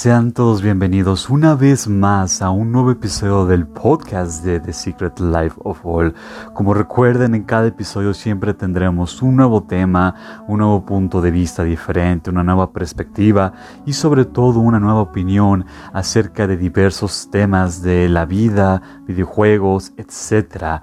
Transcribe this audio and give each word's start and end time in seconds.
Sean 0.00 0.32
todos 0.32 0.62
bienvenidos 0.62 1.28
una 1.28 1.54
vez 1.54 1.86
más 1.86 2.40
a 2.40 2.48
un 2.48 2.72
nuevo 2.72 2.90
episodio 2.90 3.44
del 3.44 3.66
podcast 3.66 4.42
de 4.42 4.58
The 4.58 4.72
Secret 4.72 5.20
Life 5.20 5.56
of 5.58 5.84
All. 5.84 6.14
Como 6.54 6.72
recuerden, 6.72 7.34
en 7.34 7.42
cada 7.42 7.66
episodio 7.66 8.14
siempre 8.14 8.54
tendremos 8.54 9.20
un 9.20 9.36
nuevo 9.36 9.64
tema, 9.64 10.14
un 10.48 10.60
nuevo 10.60 10.86
punto 10.86 11.20
de 11.20 11.30
vista 11.30 11.64
diferente, 11.64 12.30
una 12.30 12.42
nueva 12.42 12.72
perspectiva 12.72 13.52
y 13.84 13.92
sobre 13.92 14.24
todo 14.24 14.60
una 14.60 14.80
nueva 14.80 15.02
opinión 15.02 15.66
acerca 15.92 16.46
de 16.46 16.56
diversos 16.56 17.28
temas 17.30 17.82
de 17.82 18.08
la 18.08 18.24
vida, 18.24 18.80
videojuegos, 19.06 19.92
etc. 19.98 20.80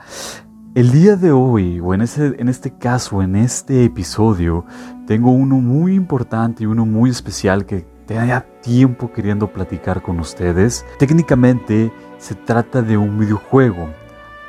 El 0.75 0.91
día 0.91 1.15
de 1.15 1.31
hoy, 1.31 1.79
o 1.79 1.95
en, 1.95 2.01
ese, 2.01 2.35
en 2.37 2.49
este 2.49 2.77
caso, 2.77 3.23
en 3.23 3.35
este 3.35 3.83
episodio, 3.83 4.63
tengo 5.07 5.31
uno 5.31 5.55
muy 5.55 5.95
importante 5.95 6.65
y 6.65 6.67
uno 6.67 6.85
muy 6.85 7.09
especial 7.09 7.65
que 7.65 7.96
tenía 8.07 8.45
tiempo 8.61 9.11
queriendo 9.11 9.47
platicar 9.47 10.01
con 10.01 10.19
ustedes. 10.19 10.85
Técnicamente 10.97 11.91
se 12.17 12.33
trata 12.33 12.81
de 12.81 12.97
un 12.97 13.19
videojuego. 13.19 13.89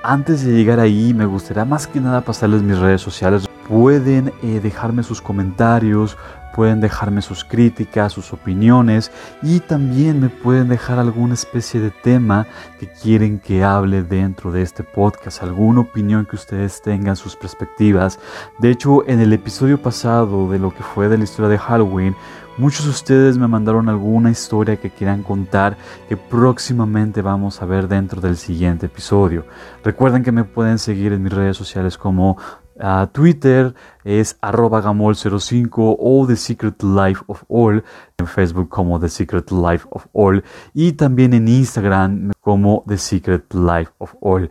Antes 0.02 0.44
de 0.44 0.52
llegar 0.52 0.80
ahí 0.80 1.12
me 1.12 1.26
gustaría 1.26 1.64
más 1.64 1.86
que 1.86 2.00
nada 2.00 2.22
pasarles 2.22 2.62
mis 2.62 2.78
redes 2.78 3.02
sociales. 3.02 3.46
Pueden 3.68 4.32
eh, 4.42 4.60
dejarme 4.62 5.02
sus 5.02 5.20
comentarios, 5.20 6.16
pueden 6.54 6.80
dejarme 6.80 7.20
sus 7.20 7.44
críticas, 7.44 8.12
sus 8.12 8.32
opiniones 8.32 9.10
y 9.42 9.60
también 9.60 10.20
me 10.20 10.28
pueden 10.28 10.68
dejar 10.68 10.98
alguna 10.98 11.34
especie 11.34 11.80
de 11.80 11.90
tema 11.90 12.46
que 12.78 12.88
quieren 12.88 13.38
que 13.38 13.62
hable 13.62 14.02
dentro 14.02 14.50
de 14.50 14.62
este 14.62 14.82
podcast, 14.82 15.42
alguna 15.42 15.80
opinión 15.80 16.26
que 16.26 16.36
ustedes 16.36 16.80
tengan, 16.80 17.16
sus 17.16 17.36
perspectivas. 17.36 18.18
De 18.58 18.70
hecho, 18.70 19.06
en 19.06 19.20
el 19.20 19.32
episodio 19.32 19.82
pasado 19.82 20.50
de 20.50 20.58
lo 20.58 20.72
que 20.72 20.82
fue 20.82 21.08
de 21.08 21.18
la 21.18 21.24
historia 21.24 21.50
de 21.50 21.58
Halloween, 21.58 22.16
Muchos 22.58 22.86
de 22.86 22.90
ustedes 22.90 23.38
me 23.38 23.46
mandaron 23.46 23.88
alguna 23.88 24.32
historia 24.32 24.78
que 24.78 24.90
quieran 24.90 25.22
contar 25.22 25.76
que 26.08 26.16
próximamente 26.16 27.22
vamos 27.22 27.62
a 27.62 27.66
ver 27.66 27.86
dentro 27.86 28.20
del 28.20 28.36
siguiente 28.36 28.86
episodio. 28.86 29.44
Recuerden 29.84 30.24
que 30.24 30.32
me 30.32 30.42
pueden 30.42 30.80
seguir 30.80 31.12
en 31.12 31.22
mis 31.22 31.32
redes 31.32 31.56
sociales 31.56 31.96
como 31.96 32.36
uh, 32.80 33.06
Twitter 33.12 33.74
es 34.02 34.36
arroba 34.40 34.82
gamol05 34.82 35.96
o 36.00 36.26
The 36.26 36.34
Secret 36.34 36.82
Life 36.82 37.22
of 37.28 37.44
All, 37.48 37.84
en 38.18 38.26
Facebook 38.26 38.68
como 38.68 38.98
The 38.98 39.08
Secret 39.08 39.52
Life 39.52 39.86
of 39.90 40.06
All 40.12 40.42
y 40.74 40.92
también 40.92 41.34
en 41.34 41.46
Instagram 41.46 42.32
como 42.40 42.82
The 42.88 42.98
Secret 42.98 43.54
Life 43.54 43.92
of 43.98 44.16
All. 44.20 44.50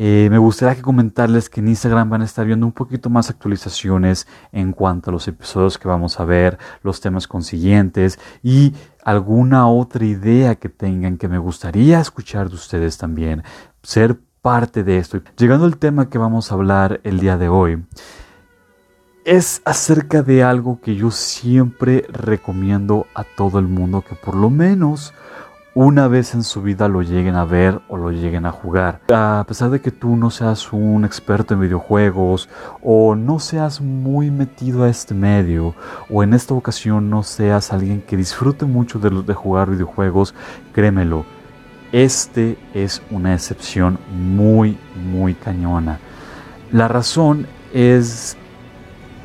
Eh, 0.00 0.28
me 0.30 0.38
gustaría 0.38 0.76
que 0.76 0.82
comentarles 0.82 1.50
que 1.50 1.58
en 1.58 1.66
Instagram 1.66 2.08
van 2.08 2.22
a 2.22 2.24
estar 2.24 2.46
viendo 2.46 2.64
un 2.64 2.70
poquito 2.70 3.10
más 3.10 3.30
actualizaciones 3.30 4.28
en 4.52 4.70
cuanto 4.72 5.10
a 5.10 5.12
los 5.12 5.26
episodios 5.26 5.76
que 5.76 5.88
vamos 5.88 6.20
a 6.20 6.24
ver, 6.24 6.56
los 6.84 7.00
temas 7.00 7.26
consiguientes 7.26 8.20
y 8.40 8.74
alguna 9.02 9.66
otra 9.66 10.04
idea 10.04 10.54
que 10.54 10.68
tengan 10.68 11.16
que 11.16 11.26
me 11.26 11.38
gustaría 11.38 11.98
escuchar 11.98 12.48
de 12.48 12.54
ustedes 12.54 12.96
también, 12.96 13.42
ser 13.82 14.16
parte 14.40 14.84
de 14.84 14.98
esto. 14.98 15.20
Llegando 15.36 15.64
al 15.64 15.78
tema 15.78 16.08
que 16.08 16.18
vamos 16.18 16.52
a 16.52 16.54
hablar 16.54 17.00
el 17.02 17.18
día 17.18 17.36
de 17.36 17.48
hoy, 17.48 17.84
es 19.24 19.62
acerca 19.64 20.22
de 20.22 20.44
algo 20.44 20.80
que 20.80 20.94
yo 20.94 21.10
siempre 21.10 22.06
recomiendo 22.12 23.08
a 23.14 23.24
todo 23.24 23.58
el 23.58 23.66
mundo 23.66 24.04
que 24.08 24.14
por 24.14 24.36
lo 24.36 24.48
menos 24.48 25.12
una 25.80 26.08
vez 26.08 26.34
en 26.34 26.42
su 26.42 26.60
vida 26.60 26.88
lo 26.88 27.02
lleguen 27.02 27.36
a 27.36 27.44
ver 27.44 27.80
o 27.86 27.96
lo 27.96 28.10
lleguen 28.10 28.46
a 28.46 28.50
jugar. 28.50 29.00
A 29.14 29.44
pesar 29.46 29.70
de 29.70 29.80
que 29.80 29.92
tú 29.92 30.16
no 30.16 30.28
seas 30.28 30.72
un 30.72 31.04
experto 31.04 31.54
en 31.54 31.60
videojuegos 31.60 32.48
o 32.82 33.14
no 33.14 33.38
seas 33.38 33.80
muy 33.80 34.32
metido 34.32 34.82
a 34.82 34.88
este 34.88 35.14
medio 35.14 35.76
o 36.10 36.24
en 36.24 36.34
esta 36.34 36.52
ocasión 36.52 37.08
no 37.10 37.22
seas 37.22 37.72
alguien 37.72 38.02
que 38.02 38.16
disfrute 38.16 38.64
mucho 38.64 38.98
de, 38.98 39.32
jugar 39.34 39.70
videojuegos, 39.70 40.34
créemelo, 40.72 41.24
este 41.92 42.58
es 42.74 43.00
una 43.12 43.32
excepción 43.32 44.00
muy, 44.10 44.76
muy 44.96 45.34
cañona. 45.34 46.00
La 46.72 46.88
razón 46.88 47.46
es 47.72 48.36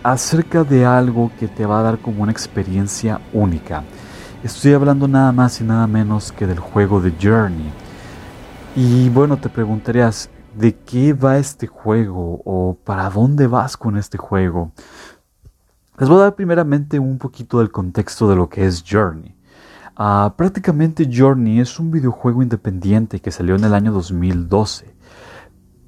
acerca 0.03 0.63
de 0.63 0.85
algo 0.85 1.31
que 1.39 1.47
te 1.47 1.65
va 1.65 1.79
a 1.79 1.83
dar 1.83 1.97
como 1.97 2.21
una 2.21 2.31
experiencia 2.31 3.21
única. 3.33 3.83
Estoy 4.43 4.73
hablando 4.73 5.07
nada 5.07 5.31
más 5.31 5.61
y 5.61 5.63
nada 5.63 5.87
menos 5.87 6.33
que 6.33 6.45
del 6.45 6.59
juego 6.59 6.99
de 6.99 7.13
Journey. 7.21 7.71
Y 8.75 9.07
bueno, 9.07 9.37
te 9.37 9.47
preguntarías, 9.47 10.29
¿de 10.53 10.75
qué 10.75 11.13
va 11.13 11.37
este 11.37 11.65
juego? 11.65 12.41
¿O 12.43 12.77
para 12.83 13.09
dónde 13.09 13.47
vas 13.47 13.77
con 13.77 13.95
este 13.95 14.17
juego? 14.17 14.73
Les 15.97 16.09
voy 16.09 16.17
a 16.17 16.23
dar 16.23 16.35
primeramente 16.35 16.99
un 16.99 17.19
poquito 17.19 17.59
del 17.59 17.71
contexto 17.71 18.29
de 18.29 18.35
lo 18.35 18.49
que 18.49 18.65
es 18.65 18.83
Journey. 18.85 19.33
Ah, 19.95 20.33
prácticamente 20.35 21.09
Journey 21.09 21.61
es 21.61 21.79
un 21.79 21.89
videojuego 21.89 22.43
independiente 22.43 23.21
que 23.21 23.31
salió 23.31 23.55
en 23.55 23.63
el 23.63 23.73
año 23.73 23.93
2012. 23.93 24.93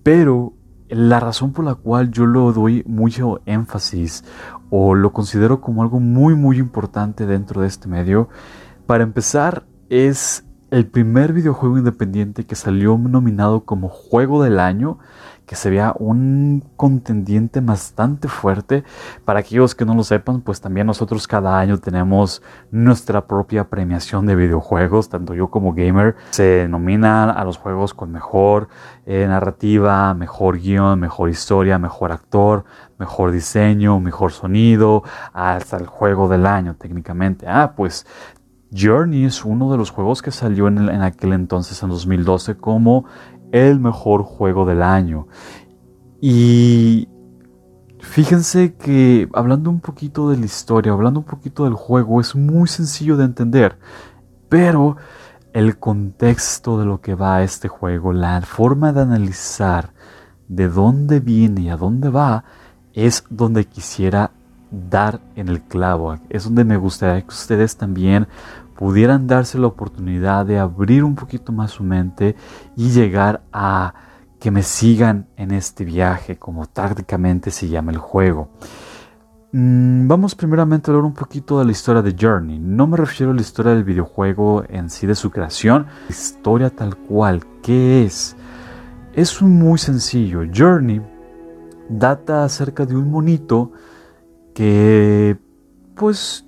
Pero 0.01 0.53
la 0.90 1.19
razón 1.19 1.51
por 1.51 1.66
la 1.66 1.75
cual 1.75 2.12
yo 2.12 2.25
lo 2.25 2.51
doy 2.53 2.84
mucho 2.88 3.41
énfasis 3.46 4.23
o 4.69 4.96
lo 4.96 5.13
considero 5.13 5.62
como 5.62 5.81
algo 5.81 6.00
muy 6.00 6.35
muy 6.35 6.57
importante 6.57 7.25
dentro 7.25 7.62
de 7.62 7.68
este 7.68 7.88
medio, 7.88 8.29
para 8.85 9.03
empezar 9.03 9.66
es 9.90 10.45
el 10.72 10.88
primer 10.88 11.34
videojuego 11.34 11.78
independiente 11.78 12.45
que 12.45 12.56
salió 12.56 12.97
nominado 12.97 13.66
como 13.66 13.88
juego 13.90 14.44
del 14.44 14.59
año 14.59 15.00
que 15.45 15.56
se 15.56 15.69
vea 15.69 15.94
un 16.00 16.63
contendiente 16.75 17.59
bastante 17.61 18.28
fuerte. 18.28 18.83
Para 19.25 19.39
aquellos 19.39 19.75
que 19.75 19.85
no 19.85 19.94
lo 19.94 20.03
sepan, 20.03 20.41
pues 20.41 20.61
también 20.61 20.88
nosotros 20.88 21.28
cada 21.28 21.59
año 21.59 21.78
tenemos 21.78 22.41
nuestra 22.72 23.28
propia 23.28 23.69
premiación 23.69 24.25
de 24.25 24.35
videojuegos, 24.35 25.09
tanto 25.09 25.33
yo 25.33 25.50
como 25.50 25.73
gamer. 25.73 26.16
Se 26.31 26.67
nominan 26.67 27.29
a 27.29 27.44
los 27.44 27.57
juegos 27.57 27.94
con 27.94 28.11
mejor 28.11 28.69
eh, 29.06 29.25
narrativa, 29.28 30.13
mejor 30.13 30.59
guion, 30.59 31.00
mejor 31.00 31.29
historia, 31.29 31.77
mejor 31.77 32.12
actor, 32.12 32.66
mejor 32.97 33.31
diseño, 33.31 34.00
mejor 34.00 34.31
sonido, 34.31 35.03
hasta 35.33 35.77
el 35.77 35.85
juego 35.85 36.27
del 36.27 36.45
año 36.45 36.75
técnicamente. 36.75 37.45
Ah, 37.47 37.73
pues 37.75 38.06
Journey 38.75 39.25
es 39.25 39.45
uno 39.45 39.72
de 39.72 39.77
los 39.77 39.91
juegos 39.91 40.22
que 40.22 40.31
salió 40.31 40.67
en, 40.67 40.77
en 40.89 41.01
aquel 41.01 41.33
entonces, 41.33 41.81
en 41.83 41.89
2012, 41.89 42.57
como 42.57 43.06
el 43.51 43.79
mejor 43.79 44.23
juego 44.23 44.66
del 44.66 44.81
año. 44.81 45.28
Y 46.22 47.07
fíjense 48.00 48.75
que 48.75 49.28
hablando 49.33 49.69
un 49.69 49.79
poquito 49.79 50.29
de 50.29 50.38
la 50.38 50.45
historia, 50.45 50.91
hablando 50.91 51.19
un 51.19 51.25
poquito 51.25 51.66
del 51.66 51.73
juego, 51.73 52.22
es 52.22 52.35
muy 52.35 52.67
sencillo 52.67 53.17
de 53.17 53.25
entender, 53.25 53.78
pero 54.50 54.97
el 55.53 55.78
contexto 55.78 56.78
de 56.79 56.85
lo 56.85 57.01
que 57.01 57.16
va 57.16 57.38
a 57.38 57.44
este 57.44 57.67
juego, 57.67 58.11
la 58.11 58.41
forma 58.41 58.91
de 58.91 59.01
analizar 59.01 59.94
de 60.47 60.67
dónde 60.67 61.19
viene 61.19 61.62
y 61.62 61.69
a 61.69 61.77
dónde 61.77 62.09
va, 62.09 62.44
es 62.94 63.23
donde 63.29 63.66
quisiera 63.66 64.31
dar 64.72 65.22
en 65.35 65.50
el 65.50 65.62
clavo. 65.62 66.17
Es 66.29 66.44
donde 66.44 66.66
me 66.66 66.77
gustaría 66.77 67.21
que 67.21 67.30
ustedes 67.30 67.77
también 67.77 68.27
pudieran 68.75 69.27
darse 69.27 69.57
la 69.57 69.68
oportunidad 69.68 70.45
de 70.45 70.60
abrir 70.60 71.04
un 71.04 71.16
poquito 71.16 71.51
más 71.51 71.72
su 71.72 71.83
mente 71.83 72.36
y 72.75 72.89
llegar 72.89 73.44
a 73.51 73.94
que 74.39 74.51
me 74.51 74.63
sigan 74.63 75.27
en 75.38 75.51
este 75.51 75.86
viaje, 75.86 76.38
como 76.38 76.66
tácticamente 76.66 77.51
se 77.51 77.68
llama 77.68 77.92
el 77.92 77.98
juego. 77.98 78.50
Mm, 79.51 80.07
vamos 80.07 80.36
primeramente 80.36 80.92
a 80.92 80.94
hablar 80.94 81.06
un 81.06 81.13
poquito 81.13 81.57
de 81.60 81.66
la 81.66 81.72
historia 81.72 82.01
de 82.01 82.16
Journey. 82.19 82.60
No 82.60 82.88
me 82.88 82.98
refiero 82.98 83.31
a 83.31 83.36
la 83.36 83.42
historia 83.42 83.74
del 83.74 83.86
videojuego 83.86 84.63
en 84.68 84.89
sí 84.89 85.07
de 85.07 85.16
su 85.16 85.31
creación, 85.31 85.88
historia 86.10 86.69
tal 86.69 86.98
cual. 86.98 87.42
¿Qué 87.63 88.04
es? 88.04 88.36
Es 89.13 89.42
muy 89.42 89.78
sencillo. 89.80 90.42
Journey 90.54 91.01
data 91.88 92.44
acerca 92.44 92.86
de 92.86 92.95
un 92.95 93.10
monito 93.10 93.71
que, 94.54 95.38
pues, 95.95 96.44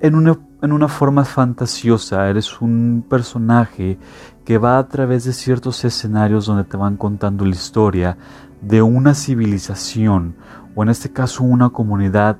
en 0.00 0.14
una 0.14 0.36
en 0.62 0.72
una 0.72 0.88
forma 0.88 1.24
fantasiosa, 1.24 2.28
eres 2.28 2.60
un 2.60 3.04
personaje 3.08 3.98
que 4.44 4.58
va 4.58 4.78
a 4.78 4.88
través 4.88 5.24
de 5.24 5.32
ciertos 5.32 5.84
escenarios 5.84 6.46
donde 6.46 6.64
te 6.64 6.76
van 6.76 6.96
contando 6.96 7.44
la 7.44 7.52
historia 7.52 8.18
de 8.60 8.82
una 8.82 9.14
civilización, 9.14 10.36
o 10.74 10.82
en 10.82 10.90
este 10.90 11.10
caso 11.10 11.44
una 11.44 11.70
comunidad, 11.70 12.36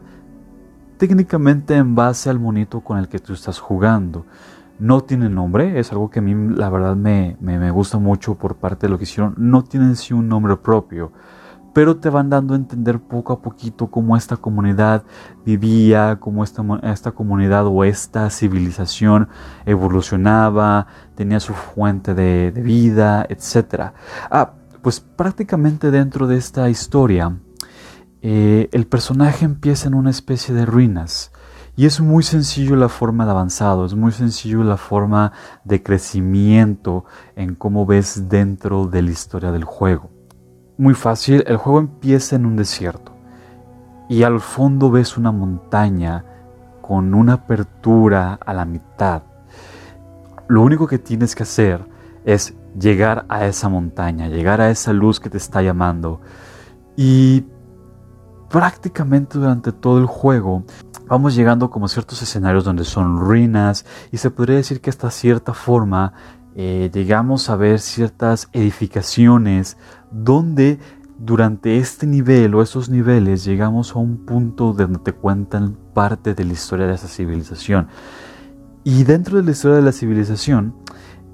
técnicamente 0.99 1.77
en 1.77 1.95
base 1.95 2.29
al 2.29 2.39
monito 2.39 2.81
con 2.81 2.99
el 2.99 3.09
que 3.09 3.19
tú 3.19 3.33
estás 3.33 3.59
jugando. 3.59 4.27
No 4.79 5.03
tiene 5.03 5.29
nombre, 5.29 5.79
es 5.79 5.93
algo 5.93 6.11
que 6.11 6.21
a 6.21 6.23
mí 6.23 6.35
la 6.55 6.69
verdad 6.71 6.97
me, 6.97 7.37
me, 7.41 7.71
gusta 7.71 7.99
mucho 7.99 8.35
por 8.37 8.57
parte 8.57 8.87
de 8.87 8.91
lo 8.91 8.99
que 8.99 9.05
hicieron, 9.05 9.35
no 9.37 9.63
tienen 9.63 9.97
sí 9.97 10.15
un 10.15 10.29
nombre 10.29 10.57
propio 10.57 11.13
pero 11.73 11.97
te 11.97 12.11
van 12.11 12.31
dando 12.31 12.55
a 12.55 12.57
entender 12.57 13.01
poco 13.01 13.33
a 13.33 13.41
poquito 13.41 13.89
cómo 13.89 14.17
esta 14.17 14.37
comunidad 14.37 15.05
vivía, 15.45 16.19
cómo 16.21 16.45
esta, 16.45 16.65
esta 16.83 17.13
comunidad 17.13 17.67
o 17.67 17.85
esta 17.85 18.29
civilización 18.31 19.29
evolucionaba, 19.67 20.87
tenía 21.15 21.41
su 21.41 21.55
fuente 21.55 22.15
de, 22.15 22.51
vida, 22.51 23.27
etc. 23.29 23.93
Ah, 24.31 24.53
pues 24.83 25.01
prácticamente 25.01 25.91
dentro 25.91 26.27
de 26.27 26.37
esta 26.37 26.69
historia, 26.71 27.37
eh, 28.23 28.69
el 28.73 28.87
personaje 28.87 29.45
empieza 29.45 29.89
en 29.89 29.95
una 29.95 30.11
especie 30.11 30.55
de 30.55 30.67
ruinas 30.67 31.33
Y 31.75 31.87
es 31.87 32.01
muy 32.01 32.23
sencillo 32.23 32.77
la 32.77 32.91
forma 32.91 33.25
de 33.25 33.31
avanzado, 33.31 33.87
es 33.87 33.95
muy 33.95 34.13
sencillo 34.13 34.63
la 34.63 34.77
forma 34.77 35.33
de 35.65 35.83
crecimiento 35.83 37.07
en 37.37 37.55
cómo 37.55 37.87
ves 37.87 38.29
dentro 38.29 38.87
de 38.87 39.03
la 39.03 39.11
historia 39.11 39.53
del 39.53 39.65
juego. 39.65 40.20
Muy 40.81 40.95
fácil, 40.95 41.45
el 41.47 41.59
juego 41.59 41.79
empieza 41.79 42.37
en 42.37 42.47
un 42.47 42.57
desierto 42.57 43.13
y 44.09 44.23
al 44.23 44.41
fondo 44.41 44.91
ves 44.91 45.19
una 45.19 45.31
montaña 45.31 46.25
con 46.81 47.13
una 47.13 47.35
apertura 47.35 48.39
a 48.43 48.55
la 48.55 48.65
mitad. 48.65 49.25
Lo 50.49 50.63
único 50.63 50.87
que 50.87 50.99
tienes 50.99 51.35
que 51.35 51.43
hacer 51.43 51.85
es 52.25 52.55
llegar 52.81 53.27
a 53.29 53.45
esa 53.45 53.69
montaña, 53.69 54.29
llegar 54.29 54.63
a 54.63 54.71
esa 54.71 54.95
luz 54.95 55.21
que 55.21 55.29
te 55.29 55.37
está 55.37 55.61
llamando. 55.61 56.23
Y 56.97 57.45
prácticamente 58.49 59.39
durante 59.39 59.73
todo 59.73 59.99
el 59.99 60.07
juego 60.07 60.65
vamos 61.07 61.35
llegando 61.35 61.69
como 61.69 61.85
a 61.85 61.89
ciertos 61.91 62.23
escenarios 62.23 62.65
donde 62.65 62.85
son 62.85 63.19
ruinas 63.19 63.85
y 64.13 64.17
se 64.17 64.31
podría 64.31 64.57
decir 64.57 64.81
que 64.81 64.89
hasta 64.89 65.11
cierta 65.11 65.53
forma 65.53 66.15
eh, 66.57 66.91
llegamos 66.93 67.51
a 67.51 67.57
ver 67.57 67.81
ciertas 67.81 68.49
edificaciones 68.53 69.77
donde 70.11 70.79
durante 71.19 71.79
este 71.79 72.07
nivel 72.07 72.55
o 72.55 72.63
estos 72.63 72.89
niveles 72.89 73.45
llegamos 73.45 73.95
a 73.95 73.99
un 73.99 74.25
punto 74.25 74.73
donde 74.73 74.99
te 75.01 75.13
cuentan 75.13 75.77
parte 75.93 76.35
de 76.35 76.45
la 76.45 76.53
historia 76.53 76.87
de 76.87 76.95
esa 76.95 77.09
civilización. 77.09 77.89
Y 78.85 79.05
dentro 79.05 79.37
de 79.37 79.43
la 79.43 79.51
historia 79.51 79.77
de 79.77 79.83
la 79.83 79.93
civilización 79.93 80.75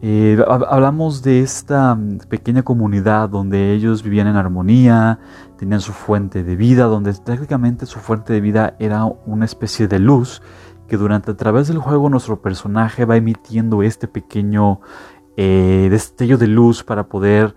eh, 0.02 0.38
hablamos 0.46 1.22
de 1.22 1.40
esta 1.40 1.94
mm, 1.94 2.18
pequeña 2.28 2.62
comunidad 2.62 3.30
donde 3.30 3.72
ellos 3.72 4.02
vivían 4.02 4.26
en 4.26 4.36
armonía, 4.36 5.18
tenían 5.56 5.80
su 5.80 5.92
fuente 5.92 6.44
de 6.44 6.54
vida, 6.54 6.84
donde 6.84 7.14
técnicamente 7.14 7.86
su 7.86 7.98
fuente 7.98 8.32
de 8.32 8.40
vida 8.40 8.76
era 8.78 9.04
una 9.04 9.46
especie 9.46 9.88
de 9.88 9.98
luz 9.98 10.42
que 10.86 10.96
durante 10.96 11.30
a 11.30 11.36
través 11.36 11.68
del 11.68 11.78
juego 11.78 12.10
nuestro 12.10 12.42
personaje 12.42 13.04
va 13.04 13.16
emitiendo 13.16 13.82
este 13.82 14.06
pequeño 14.06 14.80
eh, 15.36 15.88
destello 15.90 16.38
de 16.38 16.46
luz 16.46 16.84
para 16.84 17.08
poder 17.08 17.54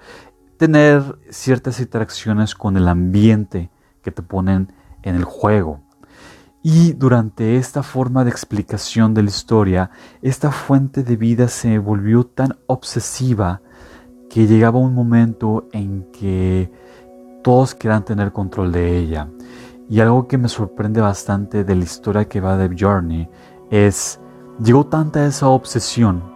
tener 0.59 1.17
ciertas 1.29 1.79
interacciones 1.79 2.53
con 2.53 2.75
el 2.75 2.89
ambiente 2.89 3.71
que 4.03 4.11
te 4.11 4.21
ponen 4.21 4.73
en 5.03 5.15
el 5.15 5.23
juego. 5.23 5.79
Y 6.61 6.91
durante 6.91 7.55
esta 7.55 7.81
forma 7.81 8.25
de 8.25 8.31
explicación 8.31 9.13
de 9.13 9.23
la 9.23 9.29
historia, 9.29 9.89
esta 10.21 10.51
fuente 10.51 11.03
de 11.03 11.15
vida 11.15 11.47
se 11.47 11.79
volvió 11.79 12.25
tan 12.25 12.57
obsesiva 12.67 13.61
que 14.29 14.47
llegaba 14.47 14.79
un 14.79 14.93
momento 14.93 15.69
en 15.71 16.11
que 16.11 16.69
todos 17.41 17.73
querían 17.73 18.03
tener 18.03 18.33
control 18.33 18.73
de 18.73 18.97
ella. 18.97 19.29
Y 19.89 20.01
algo 20.01 20.27
que 20.27 20.37
me 20.37 20.49
sorprende 20.49 20.99
bastante 20.99 21.63
de 21.63 21.75
la 21.75 21.85
historia 21.85 22.27
que 22.27 22.41
va 22.41 22.57
de 22.57 22.75
Journey 22.77 23.29
es, 23.71 24.19
llegó 24.61 24.85
tanta 24.85 25.25
esa 25.25 25.47
obsesión 25.47 26.28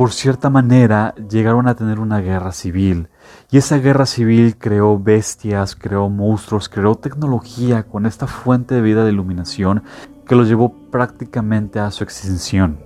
por 0.00 0.12
cierta 0.12 0.48
manera 0.48 1.14
llegaron 1.28 1.68
a 1.68 1.74
tener 1.74 2.00
una 2.00 2.20
guerra 2.20 2.52
civil. 2.52 3.08
Y 3.50 3.58
esa 3.58 3.76
guerra 3.76 4.06
civil 4.06 4.56
creó 4.56 4.98
bestias, 4.98 5.76
creó 5.76 6.08
monstruos, 6.08 6.70
creó 6.70 6.94
tecnología 6.94 7.82
con 7.82 8.06
esta 8.06 8.26
fuente 8.26 8.74
de 8.74 8.80
vida 8.80 9.04
de 9.04 9.12
iluminación 9.12 9.82
que 10.26 10.36
los 10.36 10.48
llevó 10.48 10.72
prácticamente 10.90 11.80
a 11.80 11.90
su 11.90 12.02
extinción. 12.02 12.80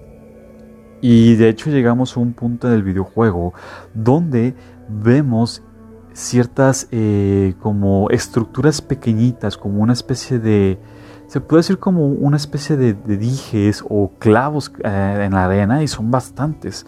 Y 1.01 1.37
de 1.37 1.51
hecho 1.51 1.71
llegamos 1.71 2.17
a 2.17 2.21
un 2.21 2.33
punto 2.33 2.69
del 2.69 2.83
videojuego 2.83 3.55
donde 3.95 4.57
vemos 4.89 5.63
ciertas 6.15 6.89
eh, 6.91 7.55
como 7.61 8.11
estructuras 8.11 8.83
pequeñitas, 8.83 9.57
como 9.57 9.83
una 9.83 9.93
especie 9.93 10.41
de 10.41 10.81
se 11.35 11.41
puede 11.41 11.63
decir 11.63 11.81
como 11.81 12.07
una 12.07 12.37
especie 12.37 12.77
de, 12.77 12.95
dijes 12.95 13.83
o 13.89 14.13
clavos 14.21 14.71
eh, 14.85 15.23
en 15.25 15.33
la 15.33 15.47
arena 15.47 15.83
y 15.83 15.89
son 15.89 16.09
bastantes. 16.13 16.87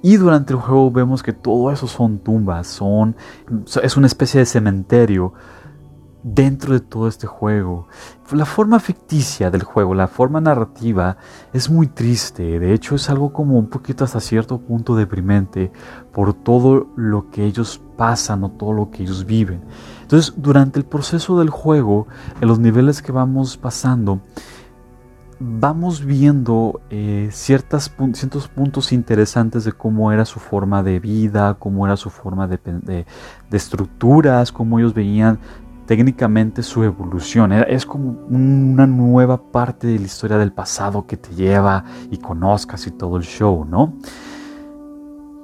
Y 0.00 0.16
durante 0.16 0.54
el 0.54 0.60
juego 0.60 0.90
vemos 0.90 1.22
que 1.22 1.34
todo 1.34 1.70
eso 1.70 1.86
son 1.86 2.18
tumbas, 2.18 2.68
son, 2.68 3.14
es 3.82 3.96
una 3.98 4.06
especie 4.06 4.40
de 4.40 4.46
cementerio 4.46 5.34
dentro 6.22 6.72
de 6.72 6.80
todo 6.80 7.06
este 7.06 7.26
juego. 7.26 7.86
La 8.32 8.46
forma 8.46 8.80
ficticia 8.80 9.50
del 9.50 9.62
juego, 9.62 9.94
la 9.94 10.08
forma 10.08 10.40
narrativa 10.40 11.18
es 11.52 11.68
muy 11.68 11.86
triste, 11.86 12.58
de 12.58 12.72
hecho 12.72 12.94
es 12.94 13.10
algo 13.10 13.34
como 13.34 13.58
un 13.58 13.68
poquito 13.68 14.04
hasta 14.04 14.20
cierto 14.20 14.56
punto 14.56 14.96
deprimente 14.96 15.70
por 16.14 16.32
todo 16.32 16.86
lo 16.96 17.28
que 17.28 17.44
ellos 17.44 17.78
pasan 17.98 18.42
o 18.42 18.52
todo 18.52 18.72
lo 18.72 18.90
que 18.90 19.02
ellos 19.02 19.26
viven. 19.26 19.60
Entonces 20.12 20.34
durante 20.36 20.78
el 20.78 20.84
proceso 20.84 21.38
del 21.38 21.48
juego, 21.48 22.06
en 22.42 22.46
los 22.46 22.58
niveles 22.58 23.00
que 23.00 23.12
vamos 23.12 23.56
pasando, 23.56 24.20
vamos 25.40 26.04
viendo 26.04 26.82
eh, 26.90 27.30
ciertos 27.32 27.88
puntos 28.54 28.92
interesantes 28.92 29.64
de 29.64 29.72
cómo 29.72 30.12
era 30.12 30.26
su 30.26 30.38
forma 30.38 30.82
de 30.82 31.00
vida, 31.00 31.54
cómo 31.58 31.86
era 31.86 31.96
su 31.96 32.10
forma 32.10 32.46
de, 32.46 32.58
de 32.58 33.06
estructuras, 33.56 34.52
cómo 34.52 34.78
ellos 34.78 34.92
veían 34.92 35.38
técnicamente 35.86 36.62
su 36.62 36.84
evolución. 36.84 37.50
Es 37.54 37.86
como 37.86 38.10
una 38.28 38.86
nueva 38.86 39.50
parte 39.50 39.86
de 39.86 39.98
la 39.98 40.04
historia 40.04 40.36
del 40.36 40.52
pasado 40.52 41.06
que 41.06 41.16
te 41.16 41.34
lleva 41.34 41.84
y 42.10 42.18
conozcas 42.18 42.86
y 42.86 42.90
todo 42.90 43.16
el 43.16 43.22
show, 43.22 43.64
¿no? 43.64 43.94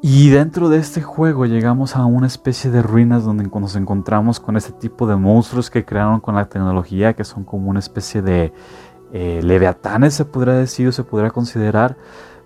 Y 0.00 0.30
dentro 0.30 0.68
de 0.68 0.78
este 0.78 1.02
juego 1.02 1.44
llegamos 1.46 1.96
a 1.96 2.04
una 2.04 2.28
especie 2.28 2.70
de 2.70 2.82
ruinas 2.82 3.24
donde 3.24 3.48
nos 3.52 3.74
encontramos 3.74 4.38
con 4.38 4.56
ese 4.56 4.70
tipo 4.70 5.08
de 5.08 5.16
monstruos 5.16 5.70
que 5.70 5.84
crearon 5.84 6.20
con 6.20 6.36
la 6.36 6.48
tecnología, 6.48 7.14
que 7.14 7.24
son 7.24 7.42
como 7.42 7.68
una 7.68 7.80
especie 7.80 8.22
de 8.22 8.52
eh, 9.12 9.40
leviatanes, 9.42 10.14
se 10.14 10.24
podría 10.24 10.54
decir 10.54 10.86
o 10.86 10.92
se 10.92 11.02
podría 11.02 11.30
considerar, 11.30 11.96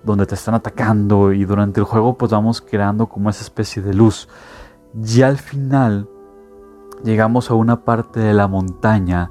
donde 0.02 0.24
te 0.24 0.34
están 0.34 0.54
atacando 0.54 1.32
y 1.32 1.44
durante 1.44 1.80
el 1.80 1.84
juego 1.84 2.16
pues 2.16 2.32
vamos 2.32 2.62
creando 2.62 3.06
como 3.06 3.28
esa 3.28 3.42
especie 3.42 3.82
de 3.82 3.92
luz. 3.92 4.30
Y 4.94 5.20
al 5.20 5.36
final 5.36 6.08
llegamos 7.04 7.50
a 7.50 7.54
una 7.54 7.84
parte 7.84 8.20
de 8.20 8.32
la 8.32 8.48
montaña 8.48 9.30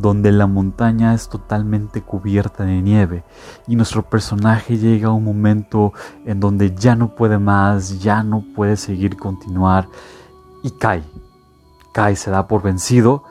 donde 0.00 0.32
la 0.32 0.46
montaña 0.46 1.14
es 1.14 1.28
totalmente 1.28 2.02
cubierta 2.02 2.64
de 2.64 2.80
nieve 2.82 3.24
y 3.66 3.76
nuestro 3.76 4.02
personaje 4.02 4.78
llega 4.78 5.08
a 5.08 5.12
un 5.12 5.24
momento 5.24 5.92
en 6.24 6.40
donde 6.40 6.74
ya 6.74 6.94
no 6.94 7.14
puede 7.14 7.38
más, 7.38 8.00
ya 8.00 8.22
no 8.22 8.44
puede 8.54 8.76
seguir 8.76 9.16
continuar 9.16 9.88
y 10.62 10.70
cae. 10.70 11.02
Cae, 11.92 12.16
se 12.16 12.30
da 12.30 12.46
por 12.46 12.62
vencido 12.62 13.24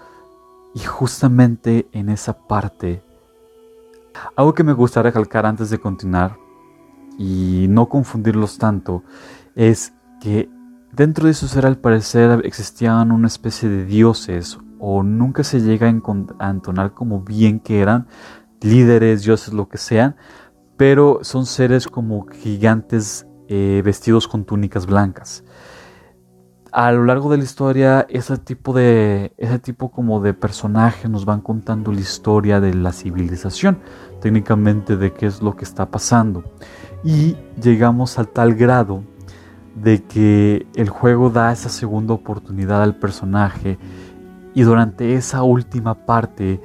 y 0.73 0.79
justamente 0.79 1.87
en 1.93 2.09
esa 2.09 2.37
parte, 2.37 3.01
algo 4.35 4.53
que 4.53 4.63
me 4.63 4.73
gustaría 4.73 5.11
recalcar 5.11 5.45
antes 5.45 5.69
de 5.69 5.79
continuar 5.79 6.37
y 7.17 7.67
no 7.69 7.87
confundirlos 7.87 8.57
tanto, 8.57 9.03
es 9.55 9.93
que 10.21 10.49
Dentro 10.97 11.27
de 11.27 11.35
su 11.35 11.47
ser 11.47 11.67
al 11.67 11.77
parecer 11.77 12.41
existían 12.43 13.11
una 13.11 13.27
especie 13.27 13.69
de 13.69 13.85
dioses 13.85 14.57
o 14.79 15.03
nunca 15.03 15.43
se 15.43 15.61
llega 15.61 15.87
a 15.87 16.49
entonar 16.49 16.93
como 16.93 17.21
bien 17.21 17.59
que 17.59 17.81
eran 17.81 18.07
líderes, 18.61 19.23
dioses, 19.23 19.53
lo 19.53 19.67
que 19.69 19.77
sean, 19.77 20.15
pero 20.77 21.19
son 21.21 21.45
seres 21.45 21.87
como 21.87 22.27
gigantes 22.27 23.27
eh, 23.47 23.81
vestidos 23.83 24.27
con 24.27 24.45
túnicas 24.45 24.85
blancas. 24.85 25.43
A 26.71 26.91
lo 26.91 27.05
largo 27.05 27.31
de 27.31 27.37
la 27.37 27.43
historia, 27.43 28.05
ese 28.09 28.37
tipo 28.37 28.73
de, 28.73 29.33
ese 29.37 29.57
tipo 29.57 29.89
como 29.89 30.21
de 30.21 30.33
personajes 30.33 31.09
nos 31.09 31.25
van 31.25 31.41
contando 31.41 31.91
la 31.91 32.01
historia 32.01 32.59
de 32.59 32.73
la 32.73 32.91
civilización, 32.91 33.79
técnicamente 34.21 34.97
de 34.97 35.13
qué 35.13 35.25
es 35.25 35.41
lo 35.41 35.55
que 35.55 35.63
está 35.63 35.89
pasando. 35.89 36.43
Y 37.03 37.35
llegamos 37.61 38.19
al 38.19 38.27
tal 38.27 38.53
grado 38.53 39.03
de 39.75 40.03
que 40.03 40.67
el 40.75 40.89
juego 40.89 41.29
da 41.29 41.51
esa 41.51 41.69
segunda 41.69 42.13
oportunidad 42.13 42.83
al 42.83 42.95
personaje 42.95 43.77
y 44.57 44.63
durante 44.63 45.13
esa 45.13 45.43
última 45.43 45.93
parte 45.93 46.59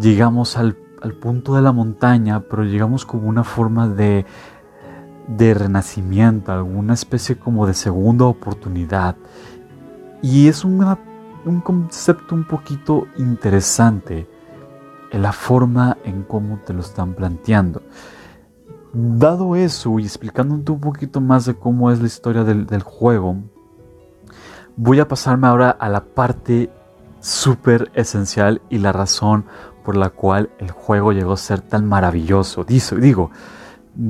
llegamos 0.00 0.56
al, 0.56 0.76
punto 1.20 1.54
de 1.54 1.60
la 1.60 1.72
montaña, 1.72 2.40
pero 2.40 2.64
llegamos 2.64 3.04
como 3.04 3.28
una 3.28 3.44
forma 3.44 3.86
de, 3.86 4.24
de 5.26 5.52
renacimiento, 5.52 6.52
alguna 6.52 6.94
especie 6.94 7.36
como 7.36 7.66
de 7.66 7.74
segunda 7.74 8.24
oportunidad. 8.24 9.14
Y 10.22 10.48
es 10.48 10.64
un 10.64 10.80
concepto 11.62 12.34
un 12.34 12.44
poquito 12.44 13.08
interesante 13.18 14.26
en 15.12 15.20
la 15.20 15.32
forma 15.32 15.98
en 16.04 16.22
cómo 16.22 16.60
te 16.64 16.72
lo 16.72 16.80
están 16.80 17.12
planteando. 17.12 17.82
Dado 18.94 19.54
eso 19.54 19.98
y 19.98 20.04
explicándote 20.04 20.72
un 20.72 20.80
poquito 20.80 21.20
más 21.20 21.44
de 21.44 21.54
cómo 21.54 21.90
es 21.90 22.00
la 22.00 22.06
historia 22.06 22.42
del, 22.42 22.82
juego, 22.82 23.36
voy 24.76 24.98
a 25.00 25.06
pasarme 25.06 25.46
ahora 25.46 25.68
a 25.68 25.90
la 25.90 26.06
parte 26.06 26.70
súper 27.28 27.90
esencial 27.94 28.62
y 28.70 28.78
la 28.78 28.92
razón 28.92 29.44
por 29.84 29.96
la 29.96 30.10
cual 30.10 30.50
el 30.58 30.70
juego 30.70 31.12
llegó 31.12 31.32
a 31.32 31.36
ser 31.36 31.60
tan 31.60 31.86
maravilloso. 31.86 32.64
Digo, 32.64 33.30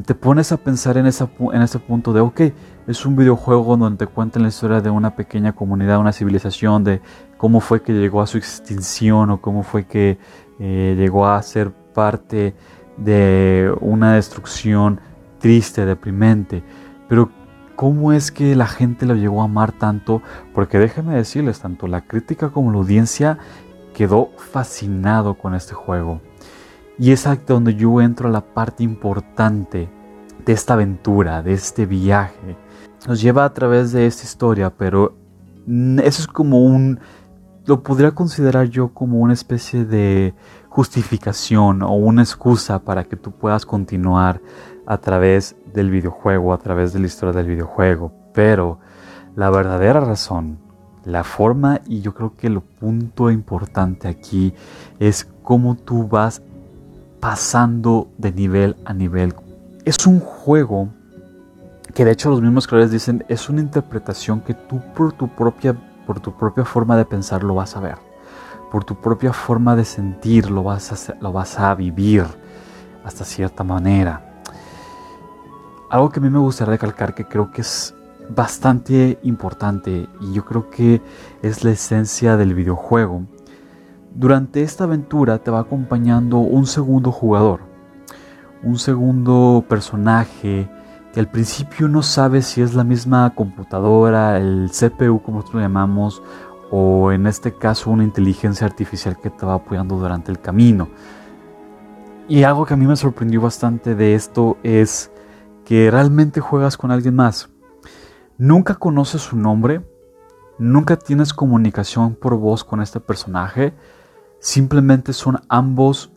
te 0.05 0.15
pones 0.15 0.53
a 0.53 0.57
pensar 0.57 0.97
en, 0.97 1.07
en 1.07 1.63
ese 1.63 1.79
punto 1.79 2.13
de, 2.13 2.21
ok, 2.21 2.41
es 2.87 3.07
un 3.07 3.17
videojuego 3.17 3.77
donde 3.77 4.07
te 4.07 4.07
cuentan 4.07 4.43
la 4.43 4.49
historia 4.49 4.81
de 4.81 4.91
una 4.91 5.15
pequeña 5.15 5.55
comunidad, 5.55 5.99
una 5.99 6.13
civilización, 6.13 6.85
de 6.85 7.01
cómo 7.37 7.61
fue 7.61 7.83
que 7.83 7.93
llegó 7.93 8.23
a 8.23 8.27
su 8.27 8.39
extinción 8.39 9.31
o 9.31 9.41
cómo 9.41 9.63
fue 9.63 9.87
que 9.87 10.19
eh, 10.59 10.95
llegó 10.97 11.27
a 11.27 11.41
ser 11.43 11.71
parte 11.73 12.55
de 12.97 13.73
una 13.81 14.15
destrucción 14.15 15.01
triste, 15.39 15.85
deprimente. 15.87 16.63
Pero 17.09 17.31
¿cómo 17.79 18.13
es 18.13 18.33
que 18.33 18.57
la 18.57 18.67
gente 18.67 19.07
lo 19.07 19.15
llegó 19.15 19.41
a 19.41 19.45
amar 19.45 19.71
tanto? 19.71 20.21
Porque 20.53 20.81
déjenme 20.81 21.15
decirles, 21.15 21.61
tanto 21.61 21.87
la 21.87 22.01
crítica 22.01 22.49
como 22.49 22.73
la 22.73 22.79
audiencia 22.79 23.39
quedó 23.95 24.31
fascinado 24.37 25.35
con 25.35 25.55
este 25.55 25.75
juego. 25.75 26.21
Y 26.99 27.13
es 27.13 27.29
aquí 27.29 27.45
donde 27.47 27.77
yo 27.77 28.01
entro 28.01 28.29
a 28.29 28.33
la 28.33 28.41
parte 28.41 28.83
importante 28.83 29.89
de 30.45 30.53
esta 30.53 30.75
aventura, 30.75 31.41
de 31.41 31.53
este 31.53 31.87
viaje. 31.87 32.57
Nos 33.07 33.21
lleva 33.23 33.45
a 33.45 33.55
través 33.55 33.93
de 33.93 34.07
esta 34.09 34.25
historia, 34.25 34.71
pero 34.71 35.15
eso 35.69 36.23
es 36.23 36.27
como 36.27 36.65
un... 36.65 36.99
Lo 37.65 37.85
podría 37.85 38.11
considerar 38.11 38.69
yo 38.71 38.89
como 38.89 39.21
una 39.21 39.35
especie 39.35 39.85
de 39.85 40.35
justificación 40.69 41.83
o 41.83 41.93
una 41.93 42.23
excusa 42.23 42.81
para 42.81 43.05
que 43.05 43.15
tú 43.15 43.31
puedas 43.31 43.65
continuar 43.65 44.41
a 44.89 44.97
través 44.97 45.55
del 45.75 45.91
videojuego, 45.91 46.55
a 46.55 46.59
través 46.59 46.95
de 46.95 46.99
la 46.99 47.07
historia 47.07 47.35
del 47.35 47.47
videojuego. 47.47 48.11
Pero 48.33 48.79
la 49.37 49.51
verdadera 49.51 50.01
razón, 50.01 50.59
la 51.05 51.25
forma 51.25 51.83
y 51.87 52.01
yo 52.01 52.15
creo 52.15 52.35
que 52.37 52.47
el 52.47 52.63
punto 52.63 53.31
importante 53.31 54.09
aquí 54.09 54.55
es 54.99 55.29
cómo 55.43 55.75
tú 55.75 56.09
vas 56.09 56.41
pasando 57.21 58.09
de 58.17 58.33
nivel 58.33 58.77
a 58.87 58.95
nivel. 58.95 59.35
Es 59.85 60.07
un 60.07 60.21
juego 60.21 60.89
que 61.93 62.07
de 62.07 62.13
hecho 62.13 62.31
los 62.31 62.41
mismos 62.41 62.67
creadores 62.67 62.91
dicen 62.91 63.27
es 63.29 63.51
una 63.51 63.61
interpretación 63.61 64.41
que 64.41 64.55
tú 64.55 64.81
por 64.95 65.13
tu 65.13 65.29
propia 65.29 65.77
por 66.07 66.21
tu 66.21 66.33
propia 66.33 66.65
forma 66.65 66.97
de 66.97 67.05
pensar 67.05 67.43
lo 67.43 67.55
vas 67.55 67.77
a 67.77 67.81
ver, 67.81 67.97
por 68.71 68.85
tu 68.85 68.95
propia 68.95 69.35
forma 69.35 69.77
de 69.77 69.85
sentir 69.85 70.51
lo 70.51 70.63
vas 70.63 71.11
a, 71.11 71.15
lo 71.21 71.31
vas 71.31 71.59
a 71.59 71.75
vivir 71.75 72.25
hasta 73.05 73.25
cierta 73.27 73.65
manera. 73.65 74.28
Algo 75.91 76.11
que 76.11 76.21
a 76.21 76.23
mí 76.23 76.29
me 76.29 76.39
gustaría 76.39 76.73
recalcar 76.73 77.15
que 77.15 77.25
creo 77.25 77.51
que 77.51 77.63
es 77.63 77.95
bastante 78.29 79.19
importante 79.23 80.07
y 80.21 80.35
yo 80.35 80.45
creo 80.45 80.69
que 80.69 81.01
es 81.41 81.65
la 81.65 81.71
esencia 81.71 82.37
del 82.37 82.55
videojuego. 82.55 83.23
Durante 84.15 84.63
esta 84.63 84.85
aventura 84.85 85.39
te 85.39 85.51
va 85.51 85.61
acompañando 85.61 86.39
un 86.39 86.67
segundo 86.67 87.11
jugador, 87.11 87.61
un 88.63 88.79
segundo 88.79 89.65
personaje 89.67 90.69
que 91.15 91.21
al 91.21 91.31
principio 91.31 91.89
no 91.89 92.03
sabes 92.03 92.45
si 92.45 92.61
es 92.61 92.75
la 92.75 92.85
misma 92.85 93.35
computadora, 93.35 94.37
el 94.37 94.71
CPU 94.71 95.23
como 95.23 95.39
nosotros 95.39 95.55
lo 95.55 95.61
llamamos, 95.61 96.23
o 96.71 97.13
en 97.13 97.27
este 97.27 97.55
caso 97.55 97.91
una 97.91 98.05
inteligencia 98.05 98.67
artificial 98.67 99.19
que 99.19 99.31
te 99.31 99.47
va 99.47 99.55
apoyando 99.55 99.97
durante 99.97 100.31
el 100.31 100.39
camino. 100.39 100.89
Y 102.29 102.43
algo 102.43 102.67
que 102.67 102.75
a 102.75 102.77
mí 102.77 102.87
me 102.87 102.97
sorprendió 102.97 103.41
bastante 103.41 103.95
de 103.95 104.15
esto 104.15 104.59
es 104.63 105.11
que 105.69 105.91
realmente 105.91 106.41
juegas 106.41 106.79
con 106.79 106.91
alguien 106.91 107.15
más. 107.15 107.51
Nunca 108.39 108.77
conoces 108.77 109.21
su 109.21 109.37
nombre, 109.37 109.87
nunca 110.59 110.97
tienes 110.97 111.35
comunicación 111.35 112.15
por 112.15 112.39
voz 112.39 112.65
con 112.65 112.81
este 112.81 113.01
personaje, 113.01 113.75
simplemente 114.41 115.13
son 115.13 115.43
ambos 115.51 116.11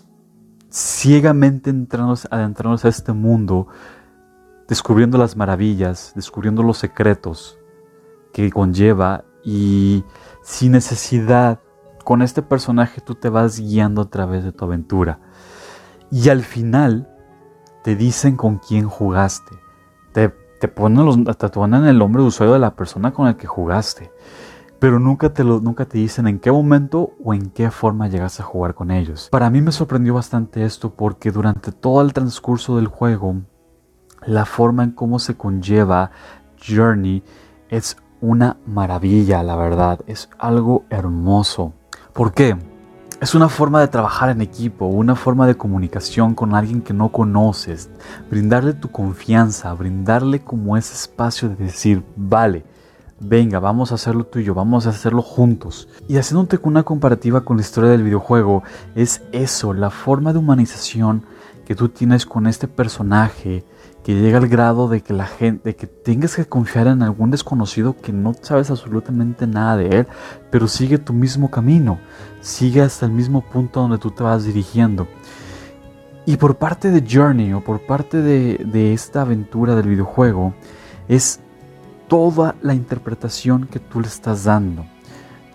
ciegamente 0.71 1.69
adentrándose 1.69 2.87
a 2.87 2.89
este 2.89 3.11
mundo, 3.11 3.67
descubriendo 4.69 5.17
las 5.17 5.35
maravillas, 5.35 6.13
descubriendo 6.15 6.63
los 6.63 6.77
secretos 6.77 7.57
que 8.31 8.49
conlleva 8.51 9.25
y 9.43 10.05
sin 10.43 10.71
necesidad, 10.71 11.59
con 12.05 12.21
este 12.21 12.41
personaje 12.41 13.01
tú 13.01 13.15
te 13.15 13.27
vas 13.27 13.59
guiando 13.59 14.03
a 14.03 14.09
través 14.09 14.45
de 14.45 14.53
tu 14.53 14.63
aventura. 14.63 15.19
Y 16.09 16.29
al 16.29 16.41
final 16.41 17.10
te 17.83 17.95
dicen 17.95 18.35
con 18.35 18.57
quién 18.57 18.87
jugaste. 18.87 19.55
Te, 20.13 20.29
te, 20.29 20.67
ponen, 20.67 21.05
los, 21.05 21.17
ponen 21.51 21.85
el 21.85 21.97
nombre 21.97 22.21
de 22.21 22.27
usuario 22.27 22.53
de 22.53 22.59
la 22.59 22.75
persona 22.75 23.13
con 23.13 23.25
la 23.25 23.37
que 23.37 23.47
jugaste. 23.47 24.11
Pero 24.79 24.99
nunca 24.99 25.31
te, 25.31 25.43
lo, 25.43 25.59
nunca 25.59 25.85
te 25.85 25.97
dicen 25.97 26.27
en 26.27 26.39
qué 26.39 26.51
momento 26.51 27.11
o 27.23 27.33
en 27.33 27.51
qué 27.51 27.69
forma 27.69 28.07
llegaste 28.07 28.41
a 28.41 28.45
jugar 28.45 28.73
con 28.73 28.89
ellos. 28.91 29.29
Para 29.31 29.49
mí 29.49 29.61
me 29.61 29.71
sorprendió 29.71 30.15
bastante 30.15 30.65
esto 30.65 30.93
porque 30.95 31.31
durante 31.31 31.71
todo 31.71 32.01
el 32.01 32.13
transcurso 32.13 32.75
del 32.77 32.87
juego, 32.87 33.35
la 34.25 34.45
forma 34.45 34.83
en 34.83 34.91
cómo 34.91 35.19
se 35.19 35.35
conlleva 35.35 36.11
Journey 36.67 37.23
es 37.69 37.97
una 38.21 38.57
maravilla, 38.65 39.43
la 39.43 39.55
verdad. 39.55 39.99
Es 40.07 40.29
algo 40.37 40.85
hermoso. 40.89 41.73
¿Por 42.13 42.33
qué? 42.33 42.57
Es 43.21 43.35
una 43.35 43.49
forma 43.49 43.79
de 43.81 43.87
trabajar 43.87 44.31
en 44.31 44.41
equipo, 44.41 44.87
una 44.87 45.15
forma 45.15 45.45
de 45.45 45.55
comunicación 45.55 46.33
con 46.33 46.55
alguien 46.55 46.81
que 46.81 46.91
no 46.91 47.09
conoces, 47.09 47.87
brindarle 48.31 48.73
tu 48.73 48.89
confianza, 48.89 49.71
brindarle 49.75 50.39
como 50.39 50.75
ese 50.75 50.95
espacio 50.95 51.47
de 51.49 51.65
decir, 51.65 52.03
vale, 52.15 52.65
venga, 53.19 53.59
vamos 53.59 53.91
a 53.91 53.95
hacerlo 53.95 54.23
tuyo, 54.23 54.55
vamos 54.55 54.87
a 54.87 54.89
hacerlo 54.89 55.21
juntos. 55.21 55.87
Y 56.07 56.17
haciéndote 56.17 56.57
una 56.63 56.81
comparativa 56.81 57.41
con 57.41 57.57
la 57.57 57.61
historia 57.61 57.91
del 57.91 58.01
videojuego, 58.01 58.63
es 58.95 59.21
eso, 59.31 59.71
la 59.75 59.91
forma 59.91 60.33
de 60.33 60.39
humanización 60.39 61.23
que 61.63 61.75
tú 61.75 61.89
tienes 61.89 62.25
con 62.25 62.47
este 62.47 62.67
personaje, 62.67 63.63
que 64.03 64.15
llega 64.15 64.39
al 64.39 64.47
grado 64.47 64.87
de 64.87 65.01
que 65.01 65.13
la 65.13 65.27
gente, 65.27 65.75
que 65.75 65.87
tengas 65.87 66.35
que 66.35 66.45
confiar 66.45 66.87
en 66.87 67.03
algún 67.03 67.29
desconocido 67.29 67.95
que 67.95 68.11
no 68.11 68.33
sabes 68.41 68.71
absolutamente 68.71 69.45
nada 69.45 69.77
de 69.77 69.87
él, 69.87 70.07
pero 70.49 70.67
sigue 70.67 70.97
tu 70.97 71.13
mismo 71.13 71.51
camino, 71.51 71.99
sigue 72.41 72.81
hasta 72.81 73.05
el 73.05 73.11
mismo 73.11 73.41
punto 73.41 73.81
donde 73.81 73.99
tú 73.99 74.11
te 74.11 74.23
vas 74.23 74.43
dirigiendo. 74.43 75.07
Y 76.25 76.37
por 76.37 76.55
parte 76.57 76.91
de 76.91 77.05
Journey 77.07 77.53
o 77.53 77.63
por 77.63 77.85
parte 77.85 78.21
de 78.21 78.93
esta 78.93 79.21
aventura 79.21 79.75
del 79.75 79.87
videojuego, 79.87 80.53
es 81.07 81.39
toda 82.07 82.55
la 82.61 82.73
interpretación 82.73 83.67
que 83.67 83.79
tú 83.79 84.01
le 84.01 84.07
estás 84.07 84.43
dando, 84.43 84.85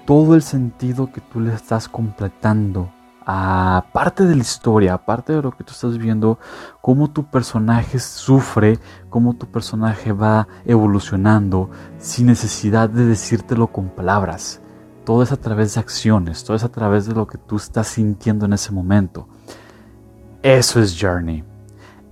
todo 0.06 0.34
el 0.34 0.42
sentido 0.42 1.12
que 1.12 1.20
tú 1.20 1.40
le 1.40 1.52
estás 1.52 1.88
completando 1.88 2.90
aparte 3.28 4.24
de 4.24 4.36
la 4.36 4.42
historia, 4.42 4.94
aparte 4.94 5.32
de 5.32 5.42
lo 5.42 5.50
que 5.50 5.64
tú 5.64 5.72
estás 5.72 5.98
viendo, 5.98 6.38
cómo 6.80 7.10
tu 7.10 7.24
personaje 7.24 7.98
sufre, 7.98 8.78
cómo 9.10 9.34
tu 9.34 9.46
personaje 9.48 10.12
va 10.12 10.46
evolucionando 10.64 11.68
sin 11.98 12.26
necesidad 12.26 12.88
de 12.88 13.04
decírtelo 13.04 13.66
con 13.66 13.88
palabras. 13.88 14.62
Todo 15.04 15.24
es 15.24 15.32
a 15.32 15.36
través 15.36 15.74
de 15.74 15.80
acciones, 15.80 16.44
todo 16.44 16.56
es 16.56 16.62
a 16.62 16.68
través 16.68 17.06
de 17.06 17.14
lo 17.14 17.26
que 17.26 17.36
tú 17.36 17.56
estás 17.56 17.88
sintiendo 17.88 18.46
en 18.46 18.52
ese 18.52 18.70
momento. 18.72 19.26
Eso 20.42 20.80
es 20.80 20.96
Journey. 20.98 21.42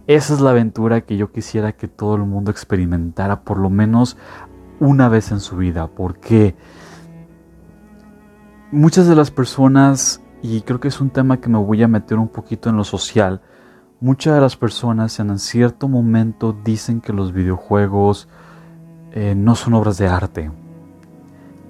Esa 0.08 0.34
es 0.34 0.40
la 0.40 0.50
aventura 0.50 1.02
que 1.02 1.16
yo 1.16 1.30
quisiera 1.30 1.72
que 1.72 1.86
todo 1.86 2.16
el 2.16 2.24
mundo 2.24 2.50
experimentara 2.50 3.42
por 3.42 3.58
lo 3.58 3.70
menos 3.70 4.16
una 4.80 5.08
vez 5.08 5.30
en 5.30 5.38
su 5.38 5.56
vida, 5.56 5.86
porque 5.86 6.56
muchas 8.72 9.06
de 9.06 9.14
las 9.14 9.30
personas 9.30 10.20
y 10.44 10.60
creo 10.60 10.78
que 10.78 10.88
es 10.88 11.00
un 11.00 11.08
tema 11.08 11.40
que 11.40 11.48
me 11.48 11.56
voy 11.56 11.82
a 11.82 11.88
meter 11.88 12.18
un 12.18 12.28
poquito 12.28 12.68
en 12.68 12.76
lo 12.76 12.84
social. 12.84 13.40
Muchas 13.98 14.34
de 14.34 14.42
las 14.42 14.58
personas 14.58 15.18
en 15.18 15.38
cierto 15.38 15.88
momento 15.88 16.52
dicen 16.52 17.00
que 17.00 17.14
los 17.14 17.32
videojuegos 17.32 18.28
eh, 19.12 19.34
no 19.34 19.54
son 19.54 19.72
obras 19.72 19.96
de 19.96 20.06
arte, 20.06 20.50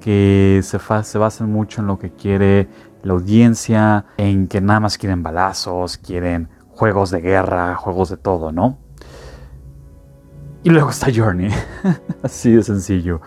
que 0.01 0.59
se, 0.65 0.81
se 1.05 1.19
basan 1.19 1.53
mucho 1.53 1.83
en 1.83 1.87
lo 1.87 2.01
que 2.01 2.11
quiere 2.11 2.69
la 3.05 3.13
audiencia, 3.13 4.07
en 4.17 4.49
que 4.49 4.61
nada 4.61 4.81
más 4.81 4.99
quieren 4.99 5.23
balazos, 5.23 5.97
quieren 5.97 6.49
juegos 6.71 7.13
de 7.13 7.21
guerra, 7.21 7.77
juegos 7.77 8.09
de 8.09 8.17
todo, 8.17 8.51
¿no? 8.51 8.79
Y 10.65 10.71
luego 10.71 10.91
está 10.91 11.13
Journey, 11.15 11.49
así 12.25 12.51
de 12.51 12.65
sencillo. 12.65 13.21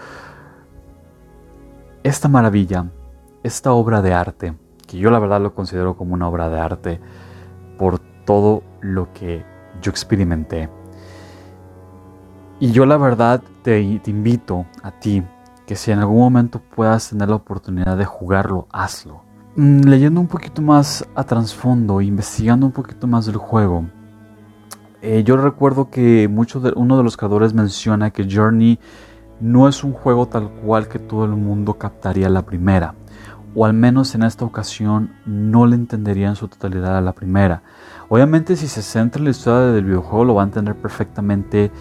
Esta 2.04 2.28
maravilla, 2.28 2.92
esta 3.44 3.72
obra 3.72 4.02
de 4.02 4.14
arte, 4.14 4.54
que 4.88 4.98
yo 4.98 5.12
la 5.12 5.20
verdad 5.20 5.42
lo 5.42 5.54
considero 5.54 5.96
como 5.96 6.14
una 6.14 6.28
obra 6.28 6.50
de 6.50 6.60
arte 6.60 7.00
por 7.78 8.00
todo 8.00 8.64
lo 8.82 9.14
que 9.14 9.46
yo 9.82 9.92
experimenté. 9.92 10.70
Y 12.60 12.72
yo 12.72 12.86
la 12.86 12.98
verdad 12.98 13.44
te, 13.62 13.80
invito 13.82 14.66
a 14.82 14.92
ti 14.92 15.22
que 15.68 15.76
si 15.76 15.92
en 15.92 16.00
algún 16.00 16.20
momento 16.20 16.60
puedas 16.76 17.10
tener 17.10 17.30
la 17.30 17.36
oportunidad 17.36 17.98
de 17.98 18.06
jugarlo, 18.06 18.68
hazlo. 18.72 19.22
Mm, 19.56 19.82
leyendo 19.82 20.22
un 20.22 20.28
poquito 20.28 20.62
más 20.62 21.06
a 21.14 21.24
trasfondo, 21.24 22.02
investigando 22.02 22.66
un 22.66 22.72
poquito 22.72 23.06
más 23.06 23.26
del 23.26 23.38
juego, 23.38 23.86
eh, 25.02 25.24
yo 25.24 25.38
recuerdo 25.38 25.90
que 25.92 26.28
mucho 26.28 26.60
de, 26.60 26.74
uno 26.76 26.98
de 26.98 27.04
los 27.04 27.18
creadores 27.18 27.54
menciona 27.54 28.10
que 28.10 28.28
Journey 28.30 28.80
no 29.40 29.68
es 29.68 29.84
un 29.84 29.94
juego 29.94 30.26
tal 30.26 30.50
cual 30.50 30.88
que 30.88 30.98
todo 30.98 31.26
el 31.26 31.32
mundo 31.32 31.76
captaría 31.76 32.30
la 32.30 32.42
primera 32.42 32.96
o 33.60 33.66
al 33.66 33.74
menos 33.74 34.14
en 34.14 34.22
esta 34.22 34.46
ocasión 34.46 35.10
no 35.26 35.66
le 35.66 35.76
entendería 35.76 36.28
en 36.28 36.36
su 36.36 36.48
totalidad 36.48 36.96
a 36.96 37.02
la 37.02 37.14
primera. 37.14 37.64
Obviamente 38.08 38.56
si 38.56 38.68
se 38.68 38.84
centra 38.84 39.18
en 39.18 39.26
la 39.26 39.32
historia 39.32 39.72
del 39.72 39.84
videojuego 39.84 40.26
lo 40.26 40.36
va 40.36 40.44
a 40.44 40.46
entender 40.46 40.76
perfectamente 40.76 41.72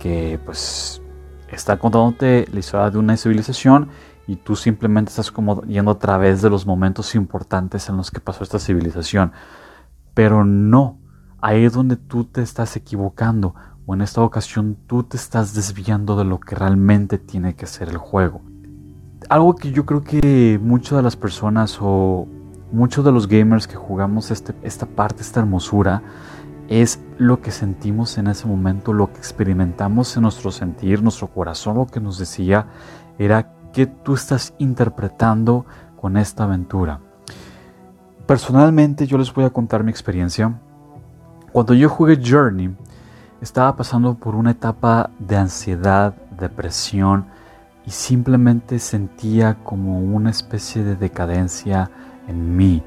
que 0.00 0.40
pues 0.44 1.00
está 1.48 1.78
contándote 1.78 2.48
la 2.52 2.58
historia 2.58 2.90
de 2.90 2.98
una 2.98 3.16
civilización 3.16 3.90
y 4.26 4.34
tú 4.34 4.56
simplemente 4.56 5.10
estás 5.10 5.30
como 5.30 5.62
yendo 5.62 5.92
a 5.92 5.98
través 6.00 6.42
de 6.42 6.50
los 6.50 6.66
momentos 6.66 7.14
importantes 7.14 7.88
en 7.88 7.96
los 7.96 8.10
que 8.10 8.18
pasó 8.18 8.42
esta 8.42 8.58
civilización. 8.58 9.30
Pero 10.14 10.44
no, 10.44 10.98
ahí 11.40 11.64
es 11.64 11.74
donde 11.74 11.94
tú 11.94 12.24
te 12.24 12.42
estás 12.42 12.74
equivocando 12.74 13.54
o 13.86 13.94
en 13.94 14.00
esta 14.00 14.20
ocasión 14.20 14.76
tú 14.88 15.04
te 15.04 15.16
estás 15.16 15.54
desviando 15.54 16.16
de 16.16 16.24
lo 16.24 16.40
que 16.40 16.56
realmente 16.56 17.18
tiene 17.18 17.54
que 17.54 17.66
ser 17.66 17.88
el 17.88 17.98
juego. 17.98 18.49
Algo 19.30 19.54
que 19.54 19.70
yo 19.70 19.86
creo 19.86 20.02
que 20.02 20.58
muchas 20.60 20.96
de 20.96 21.02
las 21.04 21.14
personas 21.14 21.78
o 21.80 22.26
muchos 22.72 23.04
de 23.04 23.12
los 23.12 23.28
gamers 23.28 23.68
que 23.68 23.76
jugamos 23.76 24.32
este, 24.32 24.54
esta 24.64 24.86
parte, 24.86 25.22
esta 25.22 25.38
hermosura, 25.38 26.02
es 26.68 26.98
lo 27.16 27.40
que 27.40 27.52
sentimos 27.52 28.18
en 28.18 28.26
ese 28.26 28.48
momento, 28.48 28.92
lo 28.92 29.12
que 29.12 29.18
experimentamos 29.18 30.16
en 30.16 30.24
nuestro 30.24 30.50
sentir, 30.50 31.00
nuestro 31.04 31.28
corazón, 31.28 31.76
lo 31.76 31.86
que 31.86 32.00
nos 32.00 32.18
decía 32.18 32.66
era 33.20 33.52
que 33.72 33.86
tú 33.86 34.14
estás 34.14 34.52
interpretando 34.58 35.64
con 35.94 36.16
esta 36.16 36.42
aventura. 36.42 36.98
Personalmente 38.26 39.06
yo 39.06 39.16
les 39.16 39.32
voy 39.32 39.44
a 39.44 39.50
contar 39.50 39.84
mi 39.84 39.92
experiencia. 39.92 40.58
Cuando 41.52 41.74
yo 41.74 41.88
jugué 41.88 42.20
Journey, 42.20 42.74
estaba 43.40 43.76
pasando 43.76 44.14
por 44.14 44.34
una 44.34 44.50
etapa 44.50 45.10
de 45.20 45.36
ansiedad, 45.36 46.14
depresión 46.36 47.26
simplemente 47.90 48.78
sentía 48.78 49.62
como 49.64 50.00
una 50.00 50.30
especie 50.30 50.84
de 50.84 50.96
decadencia 50.96 51.90
en 52.28 52.56
mí. 52.56 52.82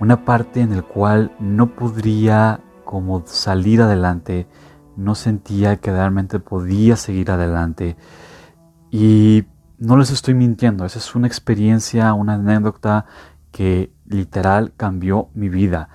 Una 0.00 0.24
parte 0.24 0.60
en 0.60 0.74
la 0.76 0.82
cual 0.82 1.32
no 1.38 1.74
podría 1.74 2.60
como 2.84 3.22
salir 3.26 3.82
adelante, 3.82 4.48
no 4.96 5.14
sentía 5.14 5.76
que 5.76 5.92
realmente 5.92 6.40
podía 6.40 6.96
seguir 6.96 7.30
adelante. 7.30 7.96
Y 8.90 9.44
no 9.78 9.96
les 9.96 10.10
estoy 10.10 10.34
mintiendo, 10.34 10.84
esa 10.84 10.98
es 10.98 11.14
una 11.14 11.26
experiencia, 11.26 12.12
una 12.14 12.34
anécdota 12.34 13.06
que 13.52 13.92
literal 14.06 14.72
cambió 14.76 15.28
mi 15.34 15.48
vida. 15.48 15.88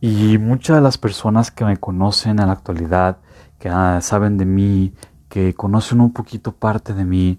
Y 0.00 0.38
muchas 0.38 0.76
de 0.76 0.82
las 0.82 0.96
personas 0.96 1.50
que 1.50 1.64
me 1.64 1.76
conocen 1.76 2.38
en 2.38 2.46
la 2.46 2.52
actualidad, 2.52 3.18
que 3.58 3.68
ah, 3.68 4.00
saben 4.00 4.38
de 4.38 4.46
mí, 4.46 4.94
que 5.28 5.54
conocen 5.54 6.00
un 6.00 6.12
poquito 6.12 6.52
parte 6.52 6.94
de 6.94 7.04
mí, 7.04 7.38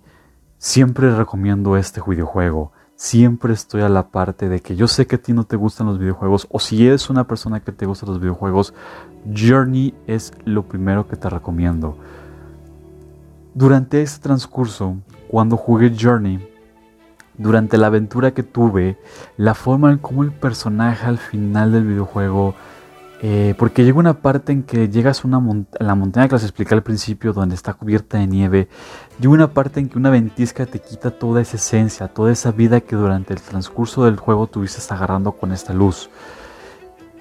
siempre 0.61 1.15
recomiendo 1.15 1.75
este 1.75 2.03
videojuego 2.05 2.71
siempre 3.01 3.51
estoy 3.51 3.81
a 3.81 3.89
la 3.89 4.09
parte 4.09 4.47
de 4.47 4.59
que 4.59 4.75
yo 4.75 4.87
sé 4.87 5.07
que 5.07 5.15
a 5.15 5.19
ti 5.19 5.33
no 5.33 5.43
te 5.43 5.55
gustan 5.55 5.87
los 5.87 5.97
videojuegos 5.97 6.45
o 6.51 6.59
si 6.59 6.85
eres 6.85 7.09
una 7.09 7.25
persona 7.25 7.59
que 7.59 7.71
te 7.71 7.87
gustan 7.87 8.09
los 8.09 8.19
videojuegos, 8.19 8.75
Journey 9.35 9.95
es 10.05 10.31
lo 10.45 10.67
primero 10.67 11.07
que 11.07 11.15
te 11.15 11.27
recomiendo. 11.27 11.97
Durante 13.55 14.03
este 14.03 14.21
transcurso, 14.21 14.97
cuando 15.29 15.57
jugué 15.57 15.95
Journey, 15.99 16.47
durante 17.39 17.79
la 17.79 17.87
aventura 17.87 18.35
que 18.35 18.43
tuve, 18.43 18.99
la 19.35 19.55
forma 19.55 19.91
en 19.91 19.97
cómo 19.97 20.21
el 20.21 20.31
personaje 20.31 21.07
al 21.07 21.17
final 21.17 21.71
del 21.71 21.87
videojuego 21.87 22.53
eh, 23.23 23.53
porque 23.55 23.83
llega 23.83 23.99
una 23.99 24.15
parte 24.15 24.51
en 24.51 24.63
que 24.63 24.89
llegas 24.89 25.23
a, 25.23 25.27
una 25.27 25.65
la 25.79 25.93
montaña 25.93 26.27
que 26.27 26.33
les 26.35 26.43
expliqué 26.43 26.73
al 26.73 26.81
principio, 26.81 27.33
donde 27.33 27.53
está 27.53 27.75
cubierta 27.75 28.17
de 28.17 28.25
nieve. 28.25 28.67
Llega 29.19 29.31
una 29.31 29.53
parte 29.53 29.79
en 29.79 29.89
que 29.89 29.99
una 29.99 30.09
ventisca 30.09 30.65
te 30.65 30.79
quita 30.79 31.11
toda 31.11 31.39
esa 31.39 31.57
esencia, 31.57 32.07
toda 32.07 32.31
esa 32.31 32.51
vida 32.51 32.81
que 32.81 32.95
durante 32.95 33.35
el 33.35 33.41
transcurso 33.41 34.05
del 34.05 34.17
juego 34.17 34.47
tuviste 34.47 34.81
agarrando 34.91 35.33
con 35.33 35.51
esta 35.51 35.71
luz. 35.71 36.09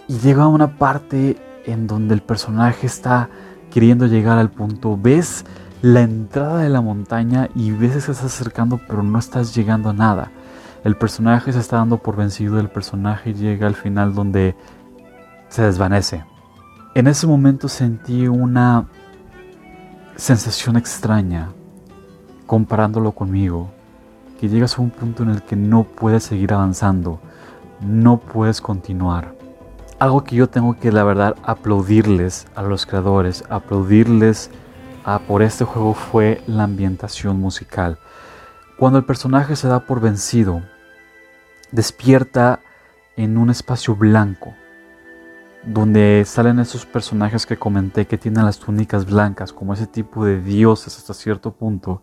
Y 0.09 0.19
llega 0.19 0.47
una 0.49 0.79
parte 0.79 1.37
en 1.67 1.87
donde 1.87 2.15
el 2.15 2.23
personaje 2.23 2.87
está 2.87 3.29
queriendo 3.71 4.07
llegar 4.07 4.39
al 4.39 4.51
punto. 4.51 4.99
Ves 5.01 5.45
la 5.83 6.01
entrada 6.01 6.61
de 6.61 6.71
la 6.71 6.81
montaña 6.81 7.51
y 7.55 7.73
ves 7.73 7.93
que 7.93 8.01
se 8.01 8.13
está 8.13 8.25
acercando, 8.25 8.81
pero 8.89 9.03
no 9.03 9.19
estás 9.19 9.55
llegando 9.55 9.91
a 9.91 9.93
nada. 9.93 10.31
El 10.83 10.97
personaje 10.97 11.53
se 11.53 11.59
está 11.59 11.77
dando 11.77 11.99
por 11.99 12.17
vencido, 12.17 12.59
el 12.59 12.71
personaje 12.71 13.35
llega 13.35 13.67
al 13.67 13.75
final 13.75 14.15
donde 14.15 14.55
se 15.51 15.63
desvanece. 15.63 16.25
En 16.95 17.07
ese 17.07 17.27
momento 17.27 17.69
sentí 17.69 18.27
una 18.27 18.87
sensación 20.17 20.77
extraña 20.77 21.51
comparándolo 22.47 23.13
conmigo, 23.13 23.71
que 24.41 24.49
llegas 24.49 24.79
a 24.79 24.83
un 24.83 24.91
punto 24.91 25.23
en 25.23 25.31
el 25.31 25.43
que 25.43 25.55
no 25.55 25.85
puedes 25.85 26.25
seguir 26.25 26.53
avanzando, 26.53 27.21
no 27.81 28.19
puedes 28.19 28.61
continuar. 28.61 29.35
Algo 29.99 30.25
que 30.25 30.35
yo 30.35 30.49
tengo 30.49 30.79
que 30.79 30.91
la 30.91 31.05
verdad 31.05 31.37
aplaudirles 31.43 32.47
a 32.55 32.63
los 32.63 32.87
creadores, 32.87 33.45
aplaudirles 33.51 34.51
a, 35.05 35.19
por 35.21 35.43
este 35.43 35.65
juego 35.65 35.95
fue 35.95 36.43
la 36.47 36.65
ambientación 36.65 37.39
musical. 37.39 37.99
Cuando 38.79 38.99
el 38.99 39.05
personaje 39.05 39.57
se 39.57 39.69
da 39.69 39.81
por 39.81 40.01
vencido, 40.01 40.63
despierta 41.71 42.61
en 43.17 43.37
un 43.37 43.51
espacio 43.51 43.95
blanco, 43.95 44.55
donde 45.65 46.25
salen 46.27 46.59
esos 46.59 46.87
personajes 46.87 47.47
que 47.47 47.59
comenté 47.59 48.07
que 48.07 48.19
tienen 48.19 48.45
las 48.45 48.59
túnicas 48.59 49.07
blancas, 49.07 49.53
como 49.53 49.75
ese 49.75 49.87
tipo 49.87 50.25
de 50.25 50.41
dioses 50.41 50.97
hasta 50.97 51.15
cierto 51.15 51.53
punto, 51.53 52.03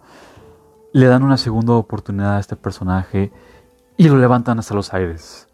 le 0.93 1.07
dan 1.07 1.23
una 1.23 1.37
segunda 1.37 1.73
oportunidad 1.73 2.37
a 2.37 2.39
este 2.39 2.55
personaje 2.55 3.31
y 3.97 4.07
lo 4.07 4.17
levantan 4.17 4.59
hasta 4.59 4.75
los 4.75 4.93
aires. 4.93 5.47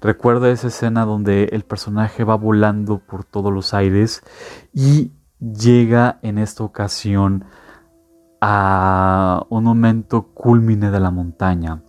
Recuerdo 0.00 0.46
esa 0.46 0.68
escena 0.68 1.04
donde 1.04 1.44
el 1.52 1.64
personaje 1.64 2.24
va 2.24 2.36
volando 2.36 2.98
por 2.98 3.24
todos 3.24 3.52
los 3.52 3.72
aires 3.72 4.22
y 4.74 5.12
llega 5.38 6.18
en 6.22 6.38
esta 6.38 6.64
ocasión 6.64 7.44
a 8.40 9.46
un 9.48 9.62
momento 9.62 10.28
culmine 10.34 10.90
de 10.90 10.98
la 10.98 11.12
montaña, 11.12 11.82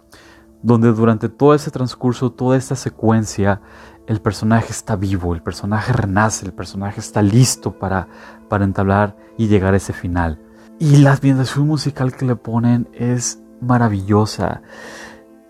donde 0.61 0.93
durante 0.93 1.27
todo 1.27 1.55
ese 1.55 1.71
transcurso, 1.71 2.31
toda 2.31 2.55
esta 2.55 2.75
secuencia, 2.75 3.61
el 4.07 4.21
personaje 4.21 4.71
está 4.71 4.95
vivo, 4.95 5.33
el 5.33 5.41
personaje 5.41 5.93
renace, 5.93 6.45
el 6.45 6.53
personaje 6.53 6.99
está 6.99 7.21
listo 7.21 7.77
para, 7.77 8.07
para 8.49 8.65
entablar 8.65 9.15
y 9.37 9.47
llegar 9.47 9.73
a 9.73 9.77
ese 9.77 9.93
final. 9.93 10.39
Y 10.79 10.97
la 10.97 11.13
ambientación 11.13 11.67
musical 11.67 12.13
que 12.15 12.25
le 12.25 12.35
ponen 12.35 12.89
es 12.93 13.41
maravillosa. 13.61 14.61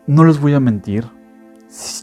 No 0.05 0.23
les 0.23 0.39
voy 0.39 0.53
a 0.53 0.59
mentir, 0.59 1.05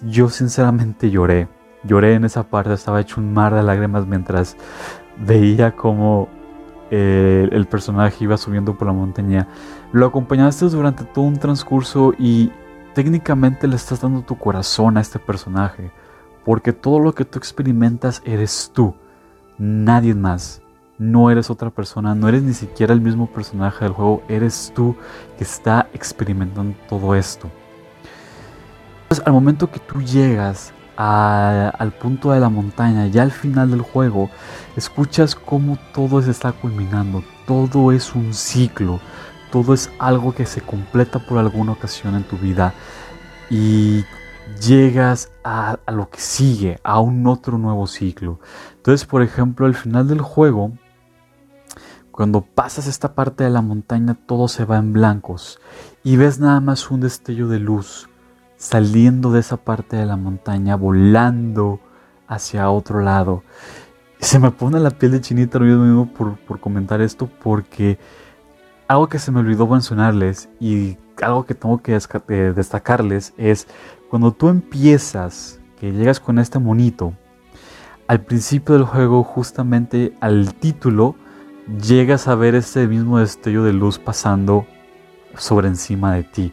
yo 0.04 0.28
sinceramente 0.28 1.10
lloré. 1.10 1.48
Lloré 1.84 2.14
en 2.14 2.24
esa 2.24 2.42
parte, 2.42 2.74
estaba 2.74 3.00
hecho 3.00 3.20
un 3.20 3.32
mar 3.32 3.54
de 3.54 3.62
lágrimas 3.62 4.06
mientras 4.06 4.56
veía 5.18 5.76
cómo 5.76 6.28
eh, 6.90 7.48
el 7.52 7.66
personaje 7.66 8.24
iba 8.24 8.36
subiendo 8.36 8.76
por 8.76 8.88
la 8.88 8.92
montaña. 8.92 9.46
Lo 9.92 10.06
acompañaste 10.06 10.66
durante 10.66 11.04
todo 11.04 11.24
un 11.24 11.38
transcurso 11.38 12.12
y 12.18 12.50
técnicamente 12.94 13.68
le 13.68 13.76
estás 13.76 14.00
dando 14.00 14.22
tu 14.22 14.36
corazón 14.36 14.98
a 14.98 15.00
este 15.00 15.18
personaje 15.18 15.90
porque 16.44 16.72
todo 16.72 17.00
lo 17.00 17.14
que 17.14 17.24
tú 17.24 17.38
experimentas 17.38 18.22
eres 18.24 18.70
tú, 18.74 18.94
nadie 19.58 20.14
más. 20.14 20.62
No 20.98 21.30
eres 21.30 21.48
otra 21.48 21.70
persona, 21.70 22.14
no 22.14 22.28
eres 22.28 22.42
ni 22.42 22.52
siquiera 22.52 22.92
el 22.92 23.00
mismo 23.00 23.26
personaje 23.26 23.84
del 23.84 23.94
juego, 23.94 24.22
eres 24.28 24.70
tú 24.74 24.96
que 25.38 25.44
está 25.44 25.88
experimentando 25.94 26.76
todo 26.88 27.14
esto. 27.14 27.50
Pues 29.08 29.22
al 29.24 29.32
momento 29.32 29.70
que 29.70 29.80
tú 29.80 30.02
llegas 30.02 30.74
al 30.96 31.92
punto 31.92 32.32
de 32.32 32.40
la 32.40 32.50
montaña, 32.50 33.06
ya 33.06 33.22
al 33.22 33.30
final 33.30 33.70
del 33.70 33.80
juego, 33.80 34.28
escuchas 34.76 35.34
cómo 35.34 35.78
todo 35.94 36.20
se 36.20 36.30
está 36.30 36.52
culminando, 36.52 37.24
todo 37.46 37.92
es 37.92 38.14
un 38.14 38.34
ciclo, 38.34 39.00
todo 39.50 39.72
es 39.72 39.90
algo 39.98 40.34
que 40.34 40.44
se 40.44 40.60
completa 40.60 41.18
por 41.18 41.38
alguna 41.38 41.72
ocasión 41.72 42.14
en 42.14 42.24
tu 42.24 42.36
vida 42.36 42.74
y 43.48 44.04
llegas 44.58 45.30
a, 45.44 45.78
lo 45.88 46.10
que 46.10 46.20
sigue, 46.20 46.78
a 46.82 47.00
un 47.00 47.26
otro 47.26 47.58
nuevo 47.58 47.86
ciclo. 47.86 48.40
Entonces, 48.76 49.06
por 49.06 49.22
ejemplo, 49.22 49.66
al 49.66 49.74
final 49.74 50.08
del 50.08 50.20
juego, 50.20 50.72
cuando 52.10 52.42
pasas 52.42 52.86
esta 52.86 53.14
parte 53.14 53.44
de 53.44 53.50
la 53.50 53.62
montaña, 53.62 54.16
todo 54.26 54.48
se 54.48 54.64
va 54.64 54.78
en 54.78 54.92
blancos 54.92 55.60
y 56.02 56.16
ves 56.16 56.38
nada 56.38 56.60
más 56.60 56.90
un 56.90 57.00
destello 57.00 57.48
de 57.48 57.58
luz 57.58 58.08
saliendo 58.56 59.32
de 59.32 59.40
esa 59.40 59.56
parte 59.56 59.96
de 59.96 60.06
la 60.06 60.16
montaña, 60.16 60.76
volando 60.76 61.80
hacia 62.26 62.70
otro 62.70 63.00
lado. 63.00 63.42
se 64.18 64.38
me 64.38 64.50
pone 64.50 64.78
la 64.80 64.90
piel 64.90 65.12
de 65.12 65.20
chinita 65.20 65.58
lo 65.58 65.64
mismo 65.64 66.12
por, 66.12 66.36
por 66.40 66.60
comentar 66.60 67.00
esto 67.00 67.30
porque 67.42 67.98
algo 68.86 69.08
que 69.08 69.18
se 69.18 69.30
me 69.30 69.40
olvidó 69.40 69.66
mencionarles 69.66 70.48
y 70.60 70.98
algo 71.22 71.44
que 71.46 71.54
tengo 71.54 71.82
que 71.82 71.96
eh, 71.96 72.52
destacarles 72.54 73.32
es 73.36 73.66
cuando 74.08 74.32
tú 74.32 74.48
empiezas, 74.48 75.60
que 75.78 75.92
llegas 75.92 76.20
con 76.20 76.38
este 76.38 76.58
monito, 76.58 77.14
al 78.06 78.22
principio 78.22 78.74
del 78.74 78.84
juego, 78.84 79.22
justamente 79.22 80.12
al 80.20 80.54
título, 80.54 81.14
llegas 81.80 82.26
a 82.26 82.34
ver 82.34 82.56
ese 82.56 82.88
mismo 82.88 83.18
destello 83.18 83.62
de 83.62 83.72
luz 83.72 83.98
pasando 83.98 84.66
sobre 85.36 85.68
encima 85.68 86.14
de 86.14 86.24
ti. 86.24 86.52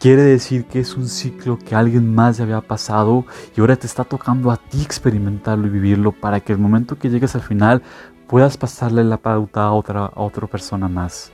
Quiere 0.00 0.22
decir 0.22 0.64
que 0.64 0.80
es 0.80 0.96
un 0.96 1.06
ciclo 1.06 1.56
que 1.56 1.76
alguien 1.76 2.12
más 2.12 2.38
ya 2.38 2.42
había 2.42 2.60
pasado 2.60 3.24
y 3.56 3.60
ahora 3.60 3.76
te 3.76 3.86
está 3.86 4.02
tocando 4.02 4.50
a 4.50 4.56
ti 4.56 4.82
experimentarlo 4.82 5.68
y 5.68 5.70
vivirlo 5.70 6.10
para 6.10 6.40
que 6.40 6.52
el 6.52 6.58
momento 6.58 6.98
que 6.98 7.08
llegues 7.08 7.36
al 7.36 7.42
final 7.42 7.82
puedas 8.26 8.56
pasarle 8.56 9.04
la 9.04 9.18
pauta 9.18 9.62
a 9.62 9.72
otra, 9.72 10.06
a 10.06 10.20
otra 10.20 10.48
persona 10.48 10.88
más. 10.88 11.30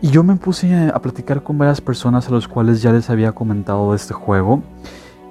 Y 0.00 0.10
yo 0.10 0.22
me 0.22 0.36
puse 0.36 0.72
a 0.94 0.98
platicar 1.00 1.42
con 1.42 1.58
varias 1.58 1.80
personas 1.80 2.28
a 2.28 2.30
las 2.30 2.46
cuales 2.46 2.80
ya 2.80 2.92
les 2.92 3.10
había 3.10 3.32
comentado 3.32 3.90
de 3.90 3.96
este 3.96 4.14
juego. 4.14 4.62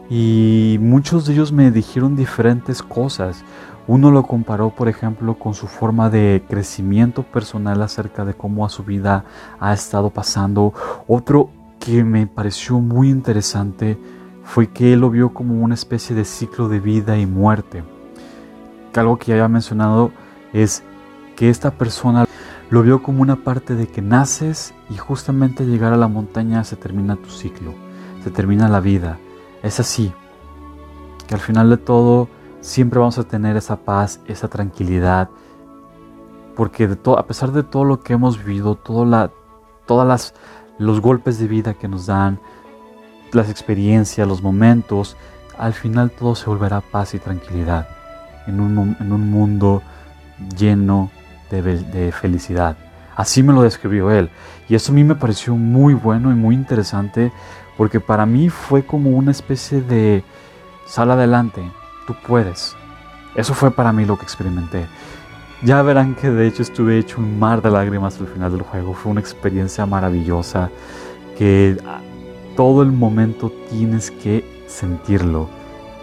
y 0.10 0.78
muchos 0.80 1.26
de 1.26 1.34
ellos 1.34 1.52
me 1.52 1.70
dijeron 1.70 2.16
diferentes 2.16 2.82
cosas. 2.82 3.44
Uno 3.88 4.10
lo 4.12 4.24
comparó, 4.24 4.70
por 4.70 4.88
ejemplo, 4.88 5.38
con 5.38 5.54
su 5.54 5.68
forma 5.68 6.10
de 6.10 6.44
crecimiento 6.48 7.24
personal 7.24 7.82
acerca 7.82 8.24
de 8.24 8.34
cómo 8.34 8.66
a 8.66 8.70
su 8.70 8.84
vida 8.84 9.26
ha 9.60 9.74
estado 9.74 10.10
pasando. 10.10 10.74
Otro 11.08 11.50
que 11.80 12.04
me 12.04 12.26
pareció 12.28 12.80
muy 12.80 13.10
interesante 13.10 13.98
fue 14.44 14.68
que 14.68 14.94
él 14.94 15.02
lo 15.02 15.10
vio 15.10 15.34
como 15.34 15.62
una 15.62 15.76
especie 15.76 16.16
de 16.16 16.26
ciclo 16.26 16.70
de 16.70 16.80
vida 16.80 17.18
y 17.18 17.26
muerte. 17.26 17.84
Algo 18.96 19.18
que 19.18 19.28
ya 19.28 19.34
había 19.36 19.48
mencionado 19.48 20.12
es 20.54 20.84
que 21.36 21.50
esta 21.50 21.72
persona 21.72 22.26
lo 22.70 22.82
vio 22.82 23.02
como 23.02 23.22
una 23.22 23.38
parte 23.38 23.76
de 23.76 23.88
que 23.88 24.02
naces 24.02 24.74
y 24.90 24.98
justamente 24.98 25.66
llegar 25.66 25.94
a 25.94 25.98
la 25.98 26.08
montaña 26.08 26.64
se 26.64 26.76
termina 26.76 27.16
tu 27.16 27.30
ciclo, 27.30 27.74
se 28.24 28.32
termina 28.32 28.68
la 28.68 28.82
vida. 28.82 29.20
Es 29.64 29.80
así, 29.80 30.12
que 31.28 31.36
al 31.36 31.40
final 31.40 31.70
de 31.70 31.78
todo 31.78 32.28
siempre 32.60 33.00
vamos 33.00 33.18
a 33.18 33.24
tener 33.24 33.56
esa 33.56 33.78
paz, 33.78 34.20
esa 34.28 34.50
tranquilidad, 34.50 35.30
porque 36.56 36.90
a 37.18 37.26
pesar 37.26 37.52
de 37.52 37.64
todo 37.64 37.86
lo 37.86 38.02
que 38.02 38.14
hemos 38.14 38.44
vivido, 38.44 38.76
todo 38.76 39.06
la, 39.06 39.32
todas 39.86 40.08
las 40.08 40.34
los 40.80 41.02
golpes 41.02 41.40
de 41.40 41.48
vida 41.48 41.74
que 41.74 41.88
nos 41.88 42.06
dan, 42.06 42.40
las 43.32 43.50
experiencias, 43.50 44.28
los 44.28 44.44
momentos, 44.44 45.18
al 45.58 45.74
final 45.74 46.12
todo 46.12 46.36
se 46.36 46.46
volverá 46.48 46.82
paz 46.82 47.16
y 47.16 47.20
tranquilidad 47.20 47.88
en 48.46 48.62
un 48.62 49.32
mundo 49.32 49.82
lleno 50.56 51.10
de, 51.50 52.12
felicidad. 52.12 52.78
Así 53.16 53.44
me 53.44 53.54
lo 53.54 53.62
describió 53.62 54.12
él. 54.12 54.30
Y 54.70 54.76
eso 54.76 54.92
a 54.92 54.96
mí 54.96 55.04
me 55.04 55.16
pareció 55.16 55.56
muy 55.56 55.94
bueno 55.94 56.32
y 56.32 56.36
muy 56.36 56.56
interesante 56.56 57.32
porque 57.78 58.00
para 58.00 58.26
mí 58.26 58.50
fue 58.50 58.86
como 58.86 59.12
una 59.12 59.32
especie 59.32 59.82
de 59.82 60.24
sal 60.88 61.12
adelante, 61.12 61.62
tú 62.06 62.16
puedes. 62.26 62.76
Eso 63.36 63.54
fue 63.54 63.72
para 63.72 63.94
mí 63.94 64.06
lo 64.06 64.18
que 64.18 64.24
experimenté. 64.24 64.86
Ya 65.64 65.82
verán 65.82 66.16
que 66.16 66.30
de 66.30 66.48
hecho 66.48 66.62
estuve 66.62 67.00
hecho 67.00 67.20
un 67.20 67.40
mar 67.40 67.62
de 67.62 67.72
lágrimas 67.72 68.20
al 68.20 68.28
final 68.28 68.52
del 68.52 68.62
juego. 68.62 68.94
Fue 68.94 69.12
una 69.12 69.22
experiencia 69.22 69.86
maravillosa 69.86 70.70
que 71.38 71.78
todo 72.56 72.82
el 72.82 72.92
momento 72.92 73.52
tienes 73.70 74.12
que 74.12 74.66
sentirlo, 74.68 75.50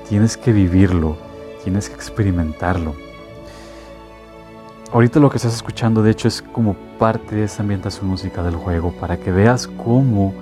tienes 0.09 0.37
que 0.37 0.53
vivirlo, 0.53 1.17
tienes 1.63 1.89
que 1.89 1.97
experimentarlo. 1.97 3.04
Ahorita 4.95 5.19
lo 5.19 5.29
que 5.29 5.39
estás 5.39 5.57
escuchando 5.57 6.05
de 6.05 6.13
hecho 6.13 6.29
es 6.29 6.41
como 6.41 6.75
parte 7.01 7.35
de 7.35 7.43
esa 7.43 7.65
ambientación 7.65 8.07
música 8.07 8.45
del 8.45 8.55
juego 8.55 8.93
para 8.93 9.17
que 9.17 9.33
veas 9.33 9.67
cómo 9.67 10.33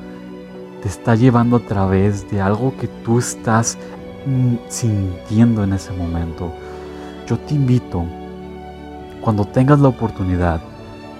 te 0.82 0.88
está 0.88 1.14
llevando 1.14 1.56
a 1.56 1.60
través 1.60 2.30
de 2.30 2.38
algo 2.38 2.76
que 2.78 2.86
tú 2.86 3.18
estás 3.18 3.78
mm, 4.26 4.56
sintiendo 4.68 5.64
en 5.64 5.72
ese 5.72 5.90
momento. 5.94 6.52
Yo 7.26 7.38
te 7.38 7.54
invito 7.54 8.04
cuando 9.22 9.46
tengas 9.46 9.80
la 9.80 9.88
oportunidad, 9.88 10.60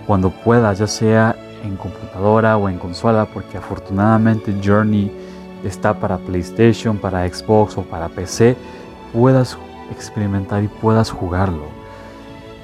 cuando 0.07 0.29
puedas, 0.29 0.79
ya 0.79 0.87
sea 0.87 1.35
en 1.64 1.77
computadora 1.77 2.59
o 2.59 2.68
en 2.68 2.77
consola, 2.77 3.25
porque 3.25 3.57
afortunadamente 3.57 4.55
Journey 4.62 5.11
está 5.64 5.99
para 5.99 6.18
PlayStation, 6.18 6.99
para 6.99 7.27
Xbox 7.27 7.79
o 7.79 7.83
para 7.83 8.11
PC, 8.11 8.59
puedas 9.11 9.57
experimentar 9.90 10.62
y 10.62 10.68
puedas 10.68 11.11
jugarlo. 11.11 11.82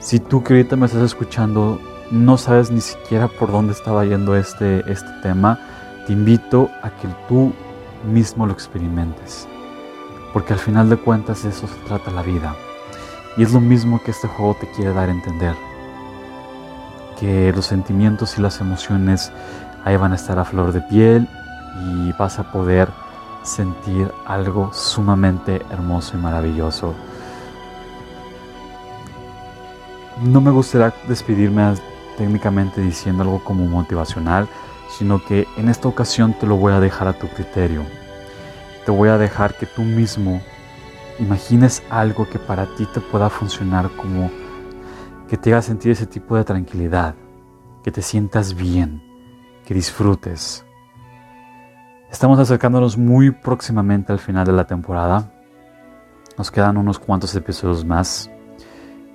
Si 0.00 0.20
tú 0.20 0.44
que 0.44 0.54
ahorita 0.54 0.76
me 0.76 0.87
estás 0.87 1.02
escuchando 1.02 1.80
no 2.11 2.38
sabes 2.38 2.70
ni 2.70 2.80
siquiera 2.80 3.28
por 3.28 3.52
dónde 3.52 3.72
estaba 3.72 4.04
yendo 4.04 4.34
este, 4.37 4.90
este 4.90 5.11
tema, 5.22 5.58
te 6.06 6.12
invito 6.12 6.70
a 6.82 6.90
que 6.90 7.08
tú 7.28 7.52
mismo 8.11 8.46
lo 8.46 8.52
experimentes. 8.52 9.46
Porque 10.32 10.52
al 10.52 10.58
final 10.58 10.88
de 10.88 10.96
cuentas 10.96 11.44
eso 11.44 11.66
se 11.66 11.74
trata 11.87 12.11
la 12.11 12.22
vida. 12.22 12.54
Y 13.37 13.42
es 13.42 13.52
lo 13.52 13.61
mismo 13.61 14.00
que 14.04 14.12
este 14.12 14.28
juego 14.28 14.56
te 14.61 14.70
quiere 14.72 14.92
dar 14.92 15.08
a 15.08 15.12
entender. 15.12 15.54
Que 17.18 17.52
los 17.52 17.66
sentimientos 17.66 18.38
y 18.38 18.42
las 18.42 18.61
emociones 18.61 19.32
ahí 19.84 19.96
van 19.96 20.12
a 20.12 20.16
estar 20.16 20.38
a 20.38 20.44
flor 20.44 20.72
de 20.72 20.80
piel 20.80 21.28
y 21.84 22.12
vas 22.12 22.38
a 22.38 22.50
poder 22.52 22.88
sentir 23.42 24.11
algo 24.26 24.72
sumamente 24.72 25.62
hermoso 25.70 26.16
y 26.16 26.20
maravilloso. 26.20 26.94
No 30.22 30.40
me 30.40 30.50
gustaría 30.50 30.92
despedirme 31.07 31.74
técnicamente 32.16 32.81
diciendo 32.81 33.22
algo 33.22 33.42
como 33.44 33.66
motivacional, 33.66 34.48
sino 34.90 35.24
que 35.24 35.46
en 35.57 35.68
esta 35.68 35.87
ocasión 35.87 36.35
te 36.38 36.46
lo 36.46 36.57
voy 36.57 36.72
a 36.72 36.81
dejar 36.81 37.07
a 37.09 37.12
tu 37.12 37.28
criterio. 37.28 37.83
Te 38.85 38.90
voy 38.90 39.11
a 39.11 39.18
dejar 39.18 39.54
que 39.57 39.66
tú 39.66 39.83
mismo 39.83 40.40
imagines 41.20 41.83
algo 41.90 42.28
que 42.28 42.38
para 42.38 42.66
ti 42.76 42.87
te 42.87 43.00
pueda 43.00 43.31
funcionar 43.31 43.90
como 43.90 44.31
que 45.28 45.37
te 45.37 45.52
haga 45.52 45.62
sentir 45.62 45.92
ese 45.92 46.07
tipo 46.07 46.37
de 46.37 46.44
tranquilidad, 46.44 47.14
que 47.85 47.92
te 47.92 48.02
sientas 48.02 48.54
bien, 48.54 49.02
que 49.64 49.74
disfrutes. 49.74 50.64
Estamos 52.11 52.38
acercándonos 52.38 52.96
muy 52.96 53.31
próximamente 53.31 54.12
al 54.12 54.18
final 54.18 54.46
de 54.46 54.52
la 54.52 54.66
temporada. 54.66 55.31
Nos 56.37 56.50
quedan 56.50 56.76
unos 56.76 56.98
cuantos 56.98 57.35
episodios 57.35 57.85
más. 57.85 58.31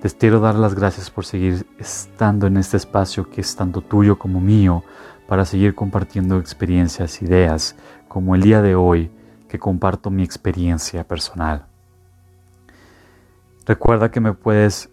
Te 0.04 0.10
quiero 0.10 0.38
dar 0.38 0.54
las 0.54 0.74
gracias 0.74 1.10
por 1.10 1.24
seguir 1.24 1.66
estando 1.78 2.46
en 2.46 2.58
este 2.58 2.76
espacio 2.76 3.30
que 3.30 3.40
es 3.40 3.56
tanto 3.56 3.80
tuyo 3.80 4.18
como 4.18 4.38
mío 4.38 4.84
para 5.26 5.46
seguir 5.46 5.74
compartiendo 5.74 6.38
experiencias, 6.38 7.22
ideas, 7.22 7.74
como 8.06 8.34
el 8.34 8.42
día 8.42 8.60
de 8.60 8.74
hoy 8.74 9.10
que 9.48 9.58
comparto 9.58 10.10
mi 10.10 10.22
experiencia 10.22 11.04
personal. 11.04 11.66
Recuerda 13.66 14.10
que 14.10 14.20
me 14.20 14.34
puedes 14.34 14.90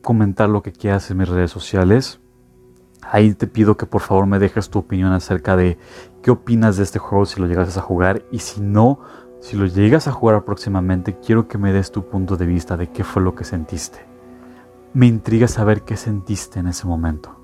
comentar 0.00 0.48
lo 0.48 0.62
que 0.62 0.72
quieras 0.72 1.10
en 1.10 1.18
mis 1.18 1.28
redes 1.28 1.50
sociales. 1.50 2.20
Ahí 3.02 3.34
te 3.34 3.48
pido 3.48 3.76
que 3.76 3.86
por 3.86 4.00
favor 4.00 4.26
me 4.26 4.38
dejes 4.38 4.70
tu 4.70 4.78
opinión 4.78 5.12
acerca 5.12 5.56
de 5.56 5.76
qué 6.22 6.30
opinas 6.30 6.76
de 6.76 6.84
este 6.84 6.98
juego 7.00 7.26
si 7.26 7.40
lo 7.40 7.46
llegas 7.46 7.76
a 7.78 7.82
jugar 7.82 8.24
y 8.32 8.38
si 8.38 8.60
no, 8.60 9.00
si 9.40 9.56
lo 9.56 9.66
llegas 9.66 10.08
a 10.08 10.12
jugar 10.12 10.44
próximamente, 10.44 11.18
quiero 11.18 11.46
que 11.46 11.58
me 11.58 11.72
des 11.72 11.92
tu 11.92 12.08
punto 12.08 12.36
de 12.36 12.46
vista 12.46 12.76
de 12.76 12.90
qué 12.90 13.04
fue 13.04 13.22
lo 13.22 13.34
que 13.34 13.44
sentiste. 13.44 14.11
Me 14.94 15.06
intriga 15.06 15.48
saber 15.48 15.82
qué 15.82 15.96
sentiste 15.96 16.60
en 16.60 16.66
ese 16.66 16.86
momento. 16.86 17.34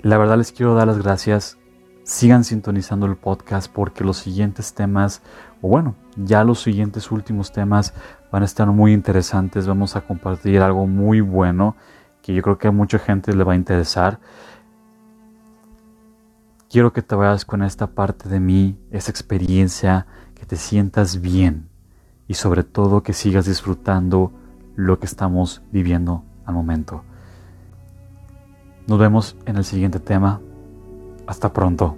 La 0.00 0.16
verdad 0.16 0.38
les 0.38 0.50
quiero 0.50 0.74
dar 0.74 0.86
las 0.86 0.96
gracias. 0.96 1.58
Sigan 2.04 2.44
sintonizando 2.44 3.04
el 3.04 3.16
podcast 3.16 3.70
porque 3.70 4.02
los 4.02 4.16
siguientes 4.16 4.72
temas, 4.72 5.20
o 5.60 5.68
bueno, 5.68 5.94
ya 6.16 6.42
los 6.42 6.62
siguientes 6.62 7.10
últimos 7.10 7.52
temas 7.52 7.92
van 8.32 8.42
a 8.42 8.46
estar 8.46 8.66
muy 8.68 8.94
interesantes. 8.94 9.66
Vamos 9.66 9.94
a 9.94 10.00
compartir 10.00 10.62
algo 10.62 10.86
muy 10.86 11.20
bueno 11.20 11.76
que 12.22 12.32
yo 12.32 12.40
creo 12.40 12.56
que 12.56 12.68
a 12.68 12.72
mucha 12.72 12.98
gente 12.98 13.34
le 13.34 13.44
va 13.44 13.52
a 13.52 13.56
interesar. 13.56 14.20
Quiero 16.70 16.94
que 16.94 17.02
te 17.02 17.14
vayas 17.14 17.44
con 17.44 17.62
esta 17.62 17.88
parte 17.88 18.30
de 18.30 18.40
mí, 18.40 18.78
esa 18.90 19.10
experiencia, 19.10 20.06
que 20.34 20.46
te 20.46 20.56
sientas 20.56 21.20
bien 21.20 21.68
y 22.26 22.34
sobre 22.34 22.64
todo 22.64 23.02
que 23.02 23.12
sigas 23.12 23.44
disfrutando 23.44 24.32
lo 24.76 24.98
que 24.98 25.06
estamos 25.06 25.62
viviendo 25.72 26.22
al 26.46 26.54
momento. 26.54 27.02
Nos 28.86 28.98
vemos 28.98 29.36
en 29.46 29.56
el 29.56 29.64
siguiente 29.64 30.00
tema. 30.00 30.40
Hasta 31.26 31.52
pronto. 31.52 31.96